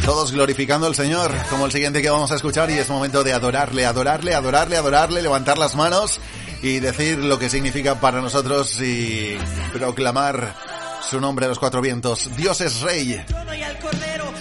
Todos 0.05 0.31
glorificando 0.31 0.87
al 0.87 0.95
Señor, 0.95 1.33
como 1.49 1.65
el 1.65 1.73
siguiente 1.73 2.01
que 2.01 2.09
vamos 2.09 2.31
a 2.31 2.35
escuchar, 2.35 2.69
y 2.69 2.75
es 2.77 2.87
momento 2.87 3.21
de 3.21 3.33
adorarle, 3.33 3.85
adorarle, 3.85 4.33
adorarle, 4.33 4.77
adorarle, 4.77 5.21
levantar 5.21 5.57
las 5.57 5.75
manos 5.75 6.21
y 6.61 6.79
decir 6.79 7.17
lo 7.17 7.37
que 7.37 7.49
significa 7.49 7.99
para 7.99 8.21
nosotros 8.21 8.79
y 8.79 9.37
proclamar 9.73 10.55
su 11.01 11.19
nombre 11.19 11.47
a 11.47 11.49
los 11.49 11.59
cuatro 11.59 11.81
vientos. 11.81 12.29
Dios 12.37 12.61
es 12.61 12.79
Rey. 12.79 13.21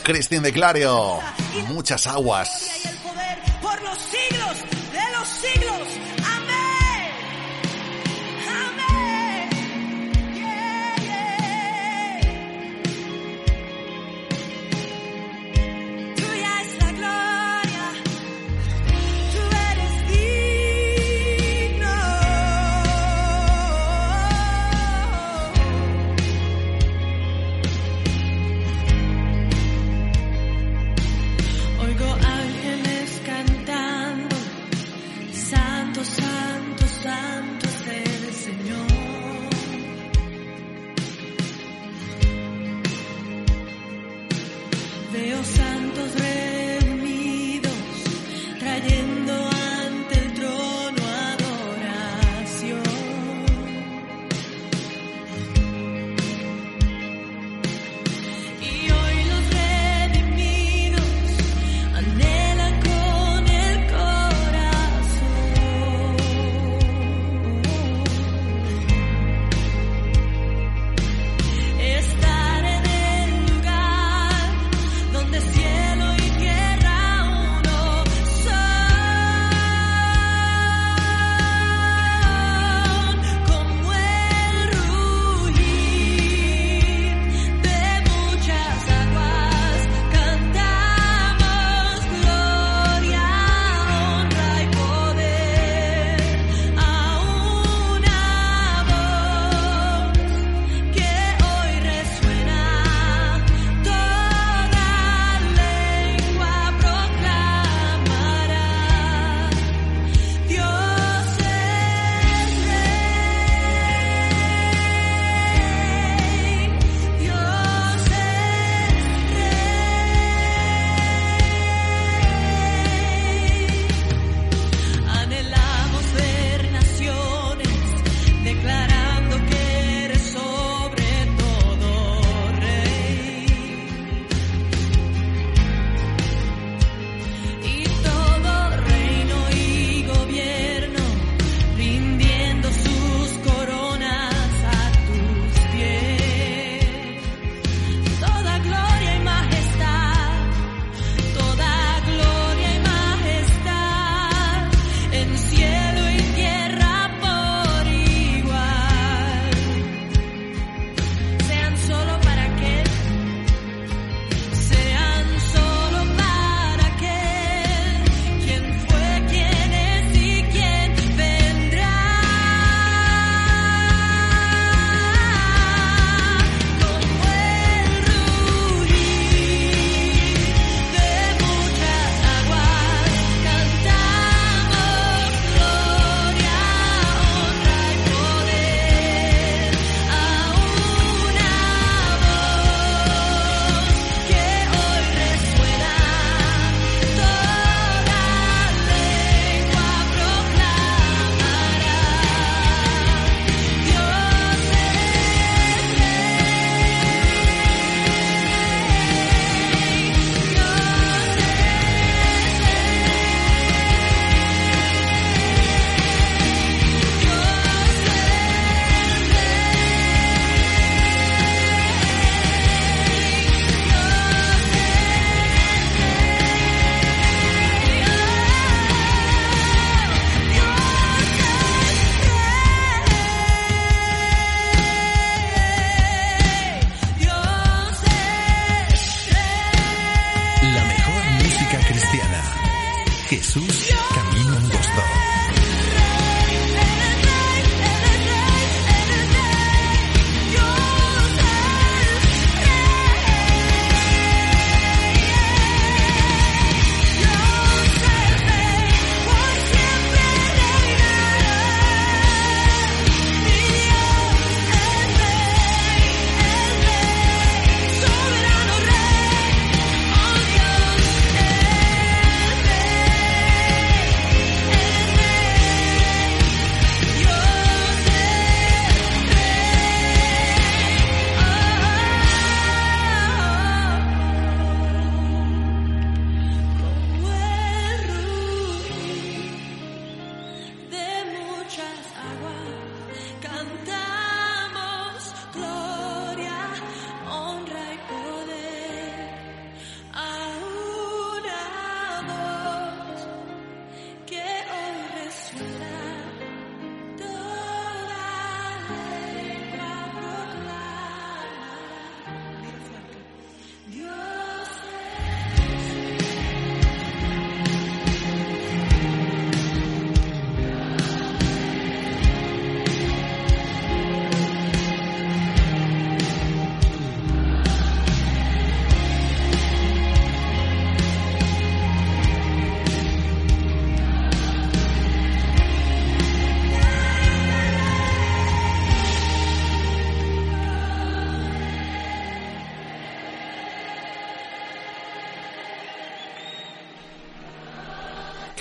Cristín 0.07 0.41
de 0.41 0.53
Clario. 0.53 1.19
Muchas 1.67 2.07
aguas. 2.07 2.96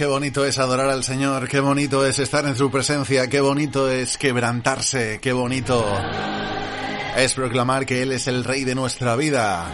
Qué 0.05 0.11
bonito 0.11 0.45
es 0.45 0.59
adorar 0.59 0.91
al 0.91 1.03
Señor, 1.03 1.47
qué 1.47 1.59
bonito 1.59 2.05
es 2.05 2.19
estar 2.19 2.45
en 2.45 2.55
su 2.55 2.69
presencia, 2.69 3.27
qué 3.27 3.41
bonito 3.41 3.89
es 3.89 4.19
quebrantarse, 4.19 5.19
qué 5.19 5.33
bonito 5.33 5.83
es 7.17 7.33
proclamar 7.33 7.87
que 7.87 8.03
Él 8.03 8.11
es 8.11 8.27
el 8.27 8.43
Rey 8.43 8.65
de 8.65 8.75
nuestra 8.75 9.15
vida, 9.15 9.65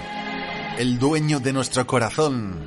el 0.78 1.00
dueño 1.00 1.42
de 1.42 1.52
nuestro 1.52 1.86
corazón, 1.86 2.64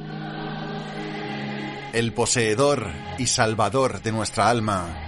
el 1.94 2.12
poseedor 2.12 2.92
y 3.16 3.28
salvador 3.28 4.02
de 4.02 4.12
nuestra 4.12 4.50
alma. 4.50 4.98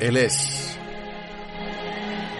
Él 0.00 0.18
es, 0.18 0.76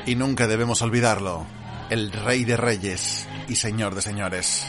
y 0.05 0.17
nunca 0.17 0.47
debemos 0.47 0.83
olvidarlo, 0.83 1.47
el 1.89 2.13
Rey 2.13 2.45
de 2.45 2.59
Reyes 2.59 3.27
y 3.49 3.55
Señor 3.55 3.95
de 3.95 4.03
Señores. 4.03 4.67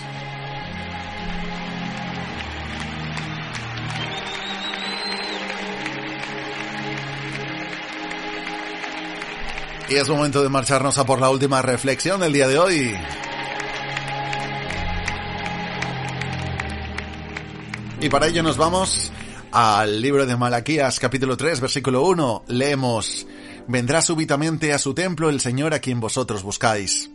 Y 9.90 9.96
es 9.96 10.08
momento 10.10 10.42
de 10.42 10.50
marcharnos 10.50 10.98
a 10.98 11.06
por 11.06 11.20
la 11.20 11.30
última 11.30 11.62
reflexión 11.62 12.22
del 12.22 12.34
día 12.34 12.48
de 12.48 12.58
hoy. 12.58 12.96
Y 18.00 18.10
para 18.10 18.28
ello 18.28 18.44
nos 18.44 18.58
vamos 18.58 19.12
al 19.52 20.02
libro 20.02 20.26
de 20.26 20.36
Malaquías 20.36 21.00
capítulo 21.00 21.38
3 21.38 21.60
versículo 21.60 22.04
1. 22.04 22.46
Leemos, 22.48 23.28
Vendrá 23.68 24.02
súbitamente 24.02 24.74
a 24.74 24.78
su 24.78 24.94
templo 24.94 25.30
el 25.30 25.40
Señor 25.40 25.74
a 25.74 25.80
quien 25.80 26.00
vosotros 26.00 26.44
buscáis. 26.44 27.10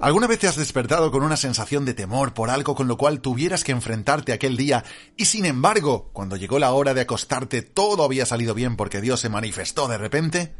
¿Alguna 0.00 0.26
vez 0.26 0.40
te 0.40 0.48
has 0.48 0.56
despertado 0.56 1.10
con 1.10 1.22
una 1.22 1.36
sensación 1.36 1.84
de 1.84 1.94
temor 1.94 2.34
por 2.34 2.50
algo 2.50 2.74
con 2.74 2.88
lo 2.88 2.96
cual 2.96 3.20
tuvieras 3.20 3.64
que 3.64 3.72
enfrentarte 3.72 4.32
aquel 4.32 4.56
día 4.56 4.84
y 5.16 5.24
sin 5.26 5.46
embargo, 5.46 6.10
cuando 6.12 6.36
llegó 6.36 6.58
la 6.58 6.72
hora 6.72 6.92
de 6.92 7.02
acostarte 7.02 7.62
todo 7.62 8.04
había 8.04 8.26
salido 8.26 8.54
bien 8.54 8.76
porque 8.76 9.00
Dios 9.00 9.20
se 9.20 9.28
manifestó 9.28 9.88
de 9.88 9.98
repente? 9.98 10.54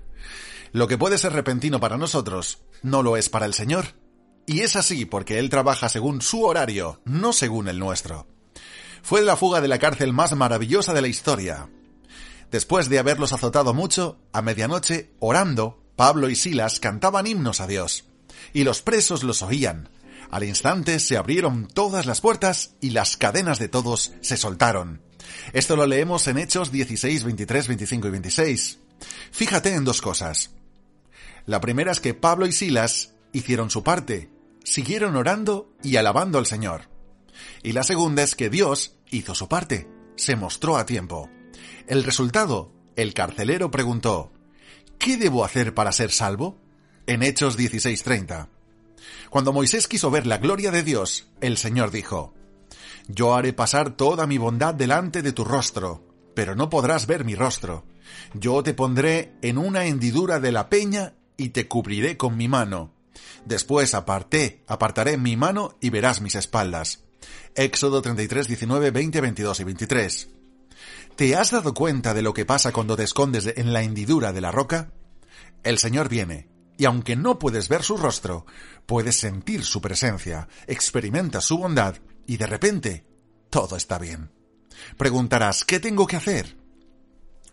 Lo 0.75 0.89
que 0.89 0.99
puede 0.99 1.19
ser 1.19 1.33
repentino 1.33 1.79
para 1.79 1.97
nosotros, 1.97 2.59
no 2.83 3.05
lo 3.05 3.17
es 3.17 3.29
para 3.29 3.47
el 3.47 3.55
Señor. 3.55 3.95
Y 4.45 4.63
es 4.63 4.75
así 4.75 5.05
porque 5.05 5.39
Él 5.39 5.49
trabaja 5.49 5.89
según 5.89 6.21
su 6.21 6.43
horario, 6.43 7.01
no 7.05 7.33
según 7.33 7.69
el 7.69 7.79
nuestro. 7.79 8.27
Fue 9.01 9.23
la 9.23 9.37
fuga 9.37 9.61
de 9.61 9.69
la 9.69 9.79
cárcel 9.79 10.13
más 10.13 10.35
maravillosa 10.35 10.93
de 10.93 11.01
la 11.01 11.07
historia. 11.07 11.69
Después 12.51 12.89
de 12.89 12.99
haberlos 12.99 13.33
azotado 13.33 13.73
mucho, 13.73 14.19
a 14.33 14.43
medianoche, 14.43 15.13
orando, 15.21 15.81
Pablo 15.95 16.29
y 16.29 16.35
Silas 16.35 16.81
cantaban 16.81 17.29
himnos 17.29 17.61
a 17.61 17.69
Dios. 17.69 18.07
Y 18.53 18.65
los 18.65 18.83
presos 18.83 19.23
los 19.23 19.43
oían. 19.43 19.89
Al 20.33 20.43
instante 20.43 20.99
se 20.99 21.17
abrieron 21.17 21.69
todas 21.69 22.05
las 22.05 22.21
puertas 22.21 22.75
y 22.81 22.91
las 22.91 23.17
cadenas 23.17 23.61
de 23.61 23.69
todos 23.69 24.11
se 24.23 24.37
soltaron. 24.37 25.03
Esto 25.53 25.77
lo 25.77 25.87
leemos 25.87 26.27
en 26.27 26.39
Hechos 26.39 26.73
16, 26.73 27.23
23, 27.23 27.69
25 27.69 28.09
y 28.09 28.11
26. 28.11 28.79
Fíjate 29.31 29.73
en 29.73 29.85
dos 29.85 30.03
cosas. 30.03 30.51
La 31.47 31.61
primera 31.61 31.93
es 31.93 32.01
que 32.01 32.15
Pablo 32.15 32.47
y 32.47 32.53
Silas 32.53 33.15
hicieron 33.33 33.71
su 33.71 33.83
parte, 33.83 34.31
siguieron 34.65 35.17
orando 35.17 35.71
y 35.83 35.97
alabando 35.97 36.39
al 36.39 36.47
Señor. 36.47 36.89
Y 37.63 37.73
la 37.73 37.83
segunda 37.83 38.23
es 38.23 38.35
que 38.35 38.49
Dios 38.49 38.97
hizo 39.11 39.35
su 39.35 39.49
parte, 39.49 39.89
se 40.17 40.37
mostró 40.37 40.77
a 40.77 40.87
tiempo. 40.87 41.29
El 41.87 42.05
resultado, 42.05 42.73
el 42.97 43.13
carcelero 43.13 43.71
preguntó, 43.71 44.33
¿qué 44.99 45.17
debo 45.17 45.45
hacer 45.45 45.75
para 45.75 45.93
ser 45.93 46.11
salvo? 46.13 46.59
En 47.07 47.23
Hechos 47.23 47.59
16:30. 47.59 48.49
Cuando 49.29 49.53
Moisés 49.53 49.87
quiso 49.87 50.11
ver 50.11 50.27
la 50.27 50.39
gloria 50.39 50.71
de 50.71 50.83
Dios, 50.83 51.29
el 51.43 51.59
Señor 51.59 51.91
dijo, 51.91 52.33
Yo 53.07 53.35
haré 53.35 53.53
pasar 53.53 53.97
toda 53.97 54.27
mi 54.27 54.39
bondad 54.39 54.75
delante 54.75 55.21
de 55.21 55.33
tu 55.33 55.45
rostro, 55.45 56.07
pero 56.35 56.55
no 56.55 56.71
podrás 56.71 57.07
ver 57.07 57.27
mi 57.27 57.35
rostro. 57.35 57.85
Yo 58.33 58.63
te 58.63 58.73
pondré 58.73 59.35
en 59.43 59.59
una 59.59 59.85
hendidura 59.85 60.41
de 60.41 60.53
la 60.53 60.71
peña 60.71 61.15
y 61.37 61.51
te 61.51 61.69
cubriré 61.69 62.17
con 62.17 62.37
mi 62.37 62.49
mano. 62.49 62.93
Después 63.45 63.95
aparté, 63.95 64.63
apartaré 64.67 65.17
mi 65.17 65.37
mano 65.37 65.77
y 65.81 65.91
verás 65.91 66.21
mis 66.21 66.35
espaldas. 66.35 67.05
Éxodo 67.55 68.03
33, 68.03 68.49
19, 68.49 68.91
20, 68.91 69.21
22 69.21 69.61
y 69.61 69.65
23. 69.65 70.29
¿Te 71.17 71.37
has 71.37 71.53
dado 71.53 71.75
cuenta 71.75 72.15
de 72.15 72.23
lo 72.23 72.35
que 72.35 72.45
pasa 72.45 72.73
cuando 72.73 72.97
te 72.97 73.05
escondes 73.05 73.47
en 73.57 73.73
la 73.73 73.83
hendidura 73.83 74.33
de 74.33 74.41
la 74.41 74.51
roca? 74.51 74.93
El 75.63 75.79
Señor 75.79 76.09
viene, 76.09 76.49
y 76.77 76.87
aunque 76.87 77.17
no 77.17 77.39
puedes 77.39 77.69
ver 77.69 77.83
su 77.83 77.97
rostro, 77.97 78.47
puedes 78.87 79.17
sentir 79.17 79.65
su 79.65 79.81
presencia, 79.81 80.49
experimentas 80.67 81.45
su 81.45 81.59
bondad, 81.59 81.97
y 82.27 82.37
de 82.37 82.47
repente, 82.47 83.07
todo 83.51 83.77
está 83.77 83.99
bien. 83.99 84.31
Preguntarás, 84.97 85.65
¿qué 85.65 85.79
tengo 85.79 86.07
que 86.07 86.17
hacer? 86.17 86.57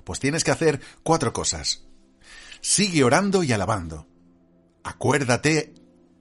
Pues 0.03 0.19
tienes 0.19 0.43
que 0.43 0.51
hacer 0.51 0.82
cuatro 1.03 1.32
cosas. 1.34 1.86
Sigue 2.62 3.03
orando 3.03 3.43
y 3.43 3.51
alabando. 3.51 4.07
Acuérdate, 4.84 5.74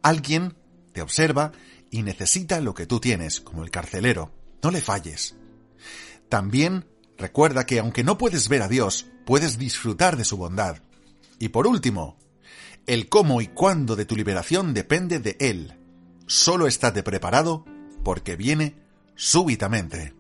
alguien 0.03 0.57
te 0.93 1.03
observa 1.03 1.53
y 1.91 2.03
necesita 2.03 2.61
lo 2.61 2.75
que 2.75 2.87
tú 2.87 3.01
tienes, 3.01 3.41
como 3.41 3.63
el 3.63 3.71
carcelero. 3.71 4.33
No 4.63 4.71
le 4.71 4.81
falles. 4.81 5.37
También 6.29 6.87
recuerda 7.19 7.67
que 7.67 7.79
aunque 7.79 8.05
no 8.05 8.17
puedes 8.17 8.49
ver 8.49 8.63
a 8.63 8.69
Dios, 8.69 9.07
puedes 9.27 9.59
disfrutar 9.59 10.17
de 10.17 10.25
su 10.25 10.37
bondad. 10.37 10.79
Y 11.39 11.49
por 11.49 11.67
último, 11.67 12.19
el 12.87 13.09
cómo 13.09 13.41
y 13.41 13.49
cuándo 13.49 13.97
de 13.97 14.05
tu 14.05 14.17
liberación 14.17 14.73
depende 14.75 15.19
de 15.19 15.37
Él. 15.41 15.79
Solo 16.27 16.67
estate 16.67 17.03
preparado 17.03 17.65
porque 18.03 18.37
viene 18.37 18.77
súbitamente. 19.15 20.15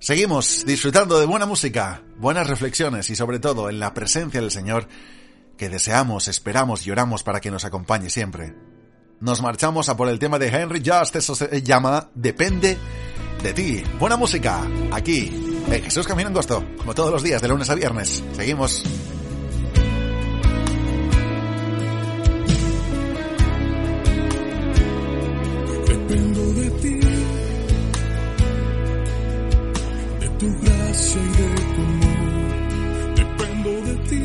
Seguimos 0.00 0.64
disfrutando 0.64 1.18
de 1.18 1.26
buena 1.26 1.44
música, 1.44 2.02
buenas 2.18 2.46
reflexiones 2.46 3.10
y 3.10 3.16
sobre 3.16 3.40
todo 3.40 3.68
en 3.68 3.80
la 3.80 3.94
presencia 3.94 4.40
del 4.40 4.52
Señor 4.52 4.86
que 5.56 5.68
deseamos, 5.68 6.28
esperamos 6.28 6.86
y 6.86 6.92
oramos 6.92 7.24
para 7.24 7.40
que 7.40 7.50
nos 7.50 7.64
acompañe 7.64 8.08
siempre. 8.08 8.54
Nos 9.20 9.42
marchamos 9.42 9.88
a 9.88 9.96
por 9.96 10.08
el 10.08 10.20
tema 10.20 10.38
de 10.38 10.48
Henry 10.48 10.82
Just, 10.86 11.16
eso 11.16 11.34
se 11.34 11.62
llama 11.62 12.10
Depende 12.14 12.78
de 13.42 13.52
ti. 13.52 13.82
Buena 13.98 14.16
música, 14.16 14.62
aquí, 14.92 15.32
en 15.68 15.82
Jesús 15.82 16.06
Camino 16.06 16.28
en 16.28 16.34
Gosto, 16.34 16.64
como 16.76 16.94
todos 16.94 17.10
los 17.10 17.24
días 17.24 17.42
de 17.42 17.48
lunes 17.48 17.68
a 17.68 17.74
viernes. 17.74 18.22
Seguimos. 18.34 18.84
Tu 30.38 30.46
gracia 30.62 31.20
y 31.20 31.28
de 31.40 31.48
tu 31.74 31.82
amor. 31.82 32.18
Dependo 33.16 33.70
de 33.86 33.94
ti, 34.08 34.24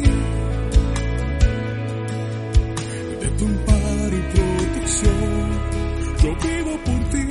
de 3.22 3.28
tu 3.38 3.46
amparo 3.46 4.16
y 4.18 4.24
protección. 4.34 5.44
Yo 6.24 6.30
vivo 6.48 6.74
por 6.86 7.00
ti, 7.12 7.28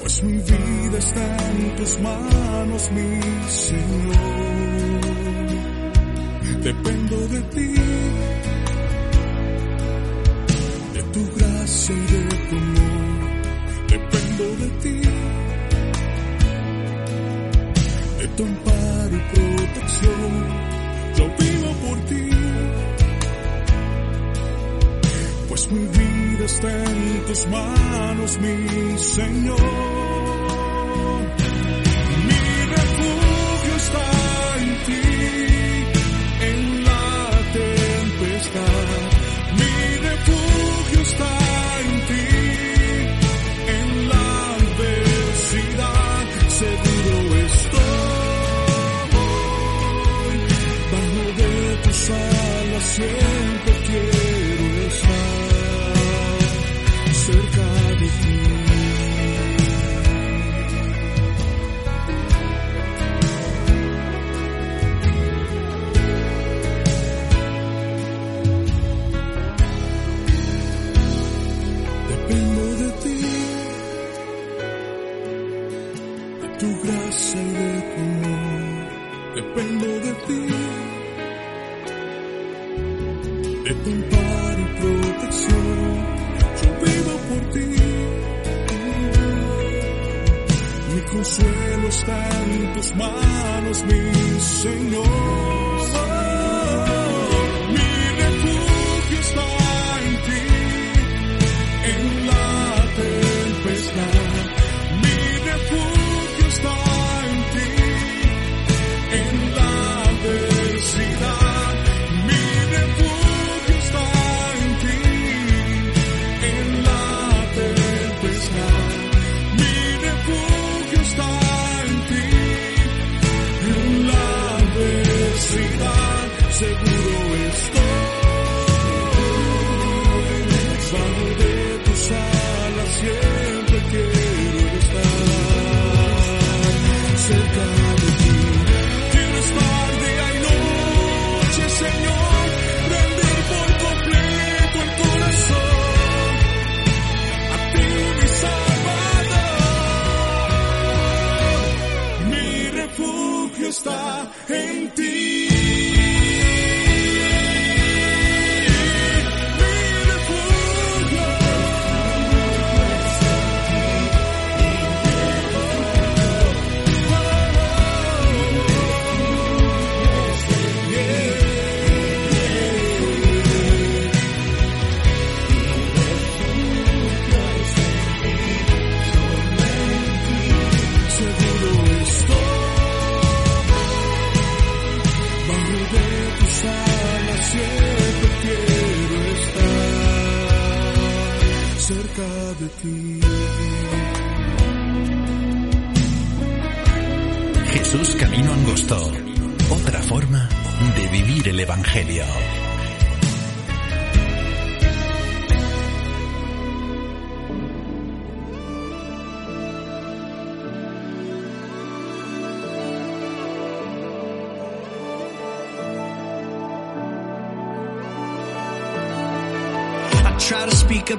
pues 0.00 0.22
mi 0.22 0.32
vida 0.32 0.98
está 0.98 1.36
en 1.50 1.76
tus 1.76 2.00
manos, 2.00 2.90
mi 2.92 3.20
Señor. 3.48 4.16
Dependo 6.62 7.16
de 7.28 7.40
ti. 7.54 7.74
de 10.94 11.02
tu 11.12 11.22
gracia 11.36 11.94
y 11.94 12.12
de 12.12 12.36
tu 12.48 12.56
amor. 12.56 12.96
Dependo 13.88 14.44
de 14.62 14.68
ti, 14.82 15.00
tu 18.36 18.44
amparo 18.44 19.16
y 19.16 19.20
protección. 19.34 20.32
Yo 21.16 21.24
vivo 21.38 21.72
por 21.86 21.98
ti, 22.06 22.30
pues 25.48 25.70
mi 25.70 25.86
vida 25.86 26.44
está 26.44 26.84
en 26.84 27.24
tus 27.26 27.46
manos, 27.48 28.38
mi 28.38 28.98
Señor. 28.98 30.16
change. 52.96 53.35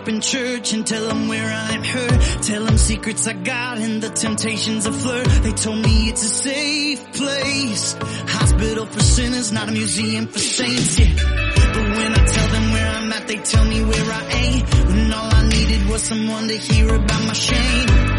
in 0.07 0.21
church 0.21 0.73
and 0.73 0.85
tell 0.85 1.07
them 1.07 1.27
where 1.27 1.47
I'm 1.47 1.83
hurt. 1.83 2.43
Tell 2.43 2.63
them 2.65 2.77
secrets 2.77 3.27
I 3.27 3.33
got 3.33 3.77
and 3.77 4.01
the 4.01 4.09
temptations 4.09 4.85
I 4.87 4.91
flirt. 4.91 5.27
They 5.43 5.51
told 5.51 5.79
me 5.79 6.09
it's 6.09 6.23
a 6.23 6.27
safe 6.27 7.13
place. 7.13 7.93
Hospital 8.27 8.85
for 8.85 8.99
sinners, 8.99 9.51
not 9.51 9.69
a 9.69 9.71
museum 9.71 10.27
for 10.27 10.39
saints. 10.39 10.99
Yeah. 10.99 11.13
But 11.15 11.85
when 11.97 12.11
I 12.13 12.25
tell 12.25 12.47
them 12.49 12.71
where 12.71 12.89
I'm 12.89 13.13
at, 13.13 13.27
they 13.27 13.37
tell 13.37 13.65
me 13.65 13.83
where 13.83 14.11
I 14.11 14.23
ain't. 14.43 14.73
When 14.87 15.13
all 15.13 15.33
I 15.33 15.47
needed 15.47 15.89
was 15.89 16.03
someone 16.03 16.47
to 16.47 16.57
hear 16.57 16.93
about 16.93 17.23
my 17.23 17.33
shame. 17.33 18.16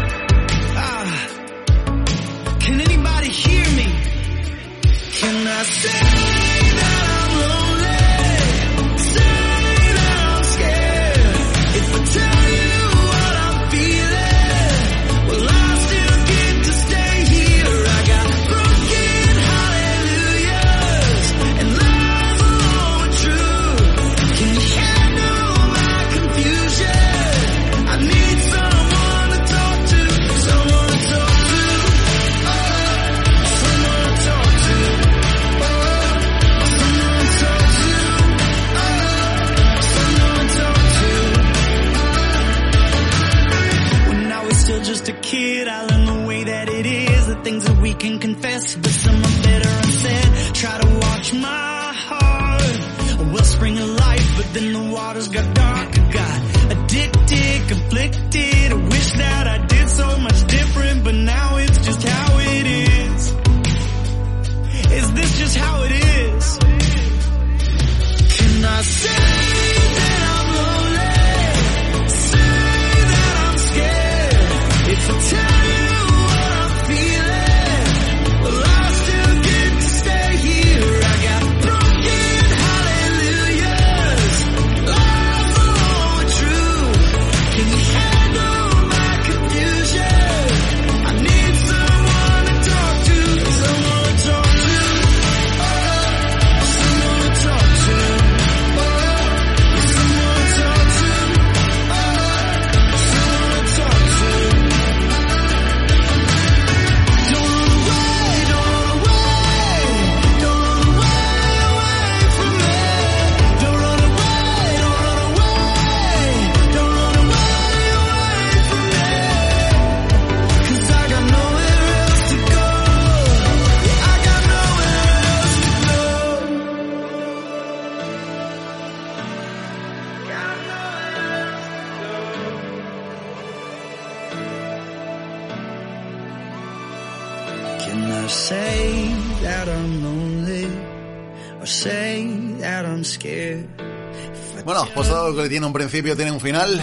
Todo 145.29 145.37
lo 145.37 145.43
que 145.43 145.49
tiene 145.49 145.67
un 145.67 145.73
principio 145.73 146.15
tiene 146.15 146.31
un 146.31 146.39
final. 146.39 146.81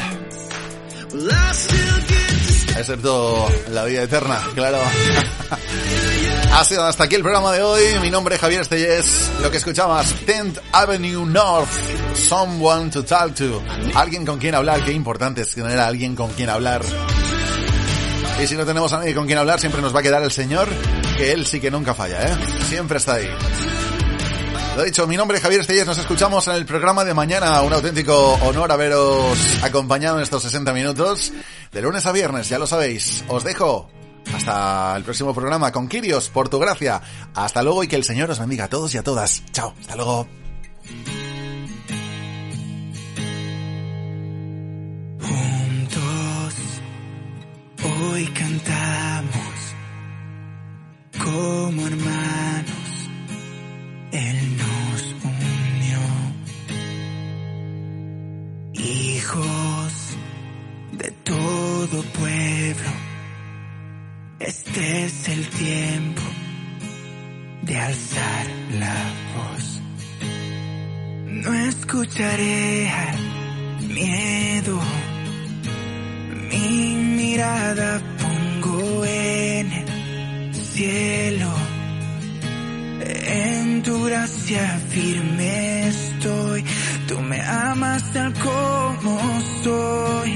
Excepto 2.77 3.49
la 3.71 3.85
vida 3.85 4.03
eterna, 4.03 4.41
claro. 4.55 4.79
ha 6.53 6.65
sido 6.65 6.85
hasta 6.85 7.05
aquí 7.05 7.17
el 7.17 7.23
programa 7.23 7.53
de 7.53 7.63
hoy. 7.63 7.83
Mi 8.01 8.11
nombre 8.11 8.37
es 8.37 8.41
Javier 8.41 8.61
Estellés. 8.61 9.31
Lo 9.43 9.51
que 9.51 9.57
escuchabas, 9.57 10.15
10th 10.27 10.61
Avenue 10.73 11.27
North. 11.27 11.71
Someone 12.15 12.91
to 12.91 13.05
talk 13.05 13.35
to. 13.35 13.63
Alguien 13.95 14.25
con 14.25 14.39
quien 14.39 14.55
hablar. 14.55 14.85
Qué 14.85 14.93
importante 14.93 15.43
es 15.43 15.53
tener 15.53 15.79
a 15.81 15.89
alguien 15.89 16.15
con 16.15 16.31
quien 16.31 16.49
hablar. 16.49 16.83
Y 18.41 18.47
si 18.47 18.55
no 18.55 18.65
tenemos 18.65 18.93
a 18.93 18.99
nadie 18.99 19.15
con 19.15 19.27
quien 19.27 19.39
hablar, 19.39 19.59
siempre 19.59 19.83
nos 19.83 19.95
va 19.95 20.01
a 20.01 20.03
quedar 20.03 20.23
el 20.23 20.31
Señor, 20.31 20.69
que 21.17 21.33
Él 21.33 21.47
sí 21.47 21.59
que 21.59 21.71
nunca 21.71 21.95
falla, 21.95 22.23
¿eh? 22.23 22.37
Siempre 22.69 22.99
está 22.99 23.15
ahí. 23.15 23.29
Lo 24.77 24.85
dicho, 24.85 25.07
mi 25.07 25.17
nombre 25.17 25.39
es 25.39 25.43
Javier 25.43 25.63
Estellés, 25.63 25.87
nos 25.87 25.97
escuchamos 25.97 26.47
en 26.49 26.55
el 26.55 26.67
programa 26.67 27.03
de 27.03 27.15
mañana. 27.15 27.63
Un 27.63 27.73
auténtico 27.73 28.35
honor 28.43 28.71
haberos 28.71 29.39
acompañado 29.63 30.19
en 30.19 30.23
estos 30.23 30.43
60 30.43 30.75
minutos. 30.75 31.33
De 31.73 31.81
lunes 31.81 32.05
a 32.05 32.13
viernes, 32.13 32.51
ya 32.51 32.59
lo 32.59 32.67
sabéis. 32.67 33.25
Os 33.27 33.43
dejo 33.43 33.89
hasta 34.35 34.95
el 34.95 35.03
próximo 35.03 35.35
programa 35.35 35.73
con 35.73 35.89
Kirios, 35.89 36.29
por 36.29 36.51
tu 36.51 36.59
gracia. 36.59 37.01
Hasta 37.35 37.63
luego 37.63 37.85
y 37.85 37.89
que 37.89 37.97
el 37.97 38.05
Señor 38.05 38.31
os 38.31 38.39
bendiga 38.39 38.65
a 38.65 38.69
todos 38.69 38.95
y 38.95 38.99
a 38.99 39.03
todas. 39.03 39.43
Chao, 39.51 39.73
hasta 39.81 39.97
luego. 39.97 40.29
Juntos 45.23 46.55
hoy 48.13 48.27
cantamos 48.27 49.33
como 51.25 51.87
hermanos. 51.87 52.86
Él 54.13 54.57
nos 54.57 55.03
unió. 55.25 55.99
Hijos 58.75 60.17
de 60.93 61.11
todo 61.25 62.03
pueblo. 62.19 62.91
Este 64.39 65.05
es 65.05 65.29
el 65.29 65.49
tiempo 65.49 66.23
de 67.63 67.77
alzar 67.79 68.47
la 68.79 68.95
voz. 69.35 69.81
No 71.27 71.55
escucharé 71.69 72.89
al 72.89 73.89
miedo. 73.89 74.81
Mi 76.51 76.95
mirada 77.17 78.01
pongo 78.19 79.05
en 79.05 79.73
el 79.73 80.55
cielo. 80.55 81.66
En 83.27 83.83
tu 83.83 84.05
gracia 84.05 84.81
firme 84.89 85.89
estoy. 85.89 86.65
Tú 87.09 87.19
me 87.21 87.41
amas 87.43 88.13
tal 88.13 88.33
como 88.35 89.21
soy. 89.65 90.33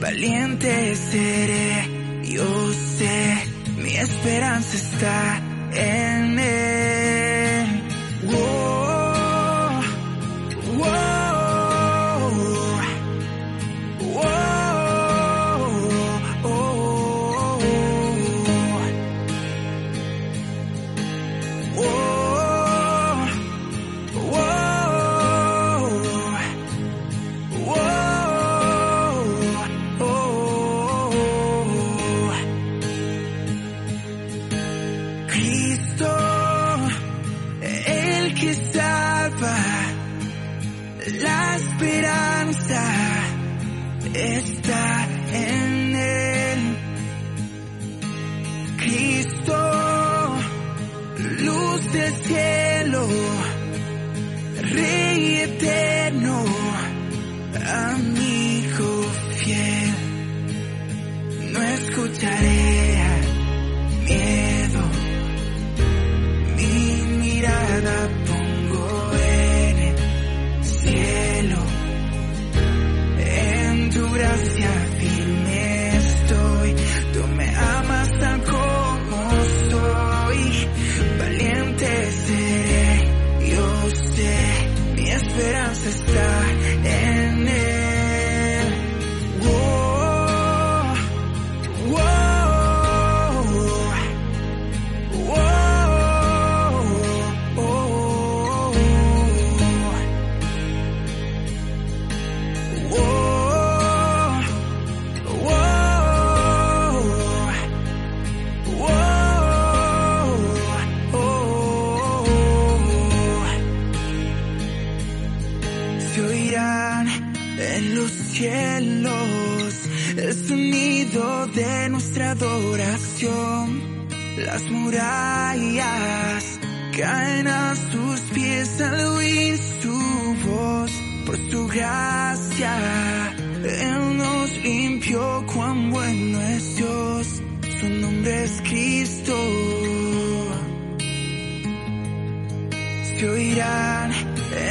Valiente 0.00 0.94
seré, 0.94 1.88
yo 2.22 2.72
sé. 2.72 3.46
Mi 3.76 3.96
esperanza 3.96 4.76
está 4.76 5.40
en 5.74 6.38
él. 6.38 7.82
Wow, 8.24 9.82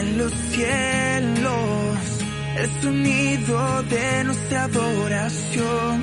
en 0.01 0.17
los 0.17 0.33
cielos 0.33 1.97
el 2.57 2.81
sonido 2.81 3.83
de 3.83 4.23
nuestra 4.23 4.63
adoración. 4.63 5.95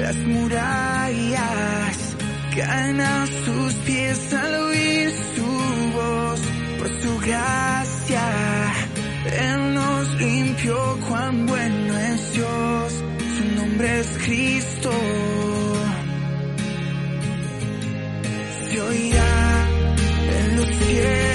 Las 0.00 0.16
murallas 0.16 1.96
caen 2.56 3.00
a 3.00 3.26
sus 3.26 3.74
pies 3.86 4.32
al 4.32 4.54
oír 4.68 5.10
su 5.34 5.50
voz. 5.98 6.40
Por 6.78 6.88
su 7.02 7.18
gracia, 7.18 8.28
Él 9.40 9.74
nos 9.74 10.14
limpió. 10.20 10.98
Cuán 11.08 11.46
bueno 11.46 11.98
es 11.98 12.32
Dios, 12.32 12.92
su 13.36 13.44
nombre 13.60 14.00
es 14.00 14.08
Cristo. 14.24 14.90
Se 18.68 18.80
oirá 18.80 19.68
en 20.38 20.56
los 20.56 20.66
cielos 20.76 21.25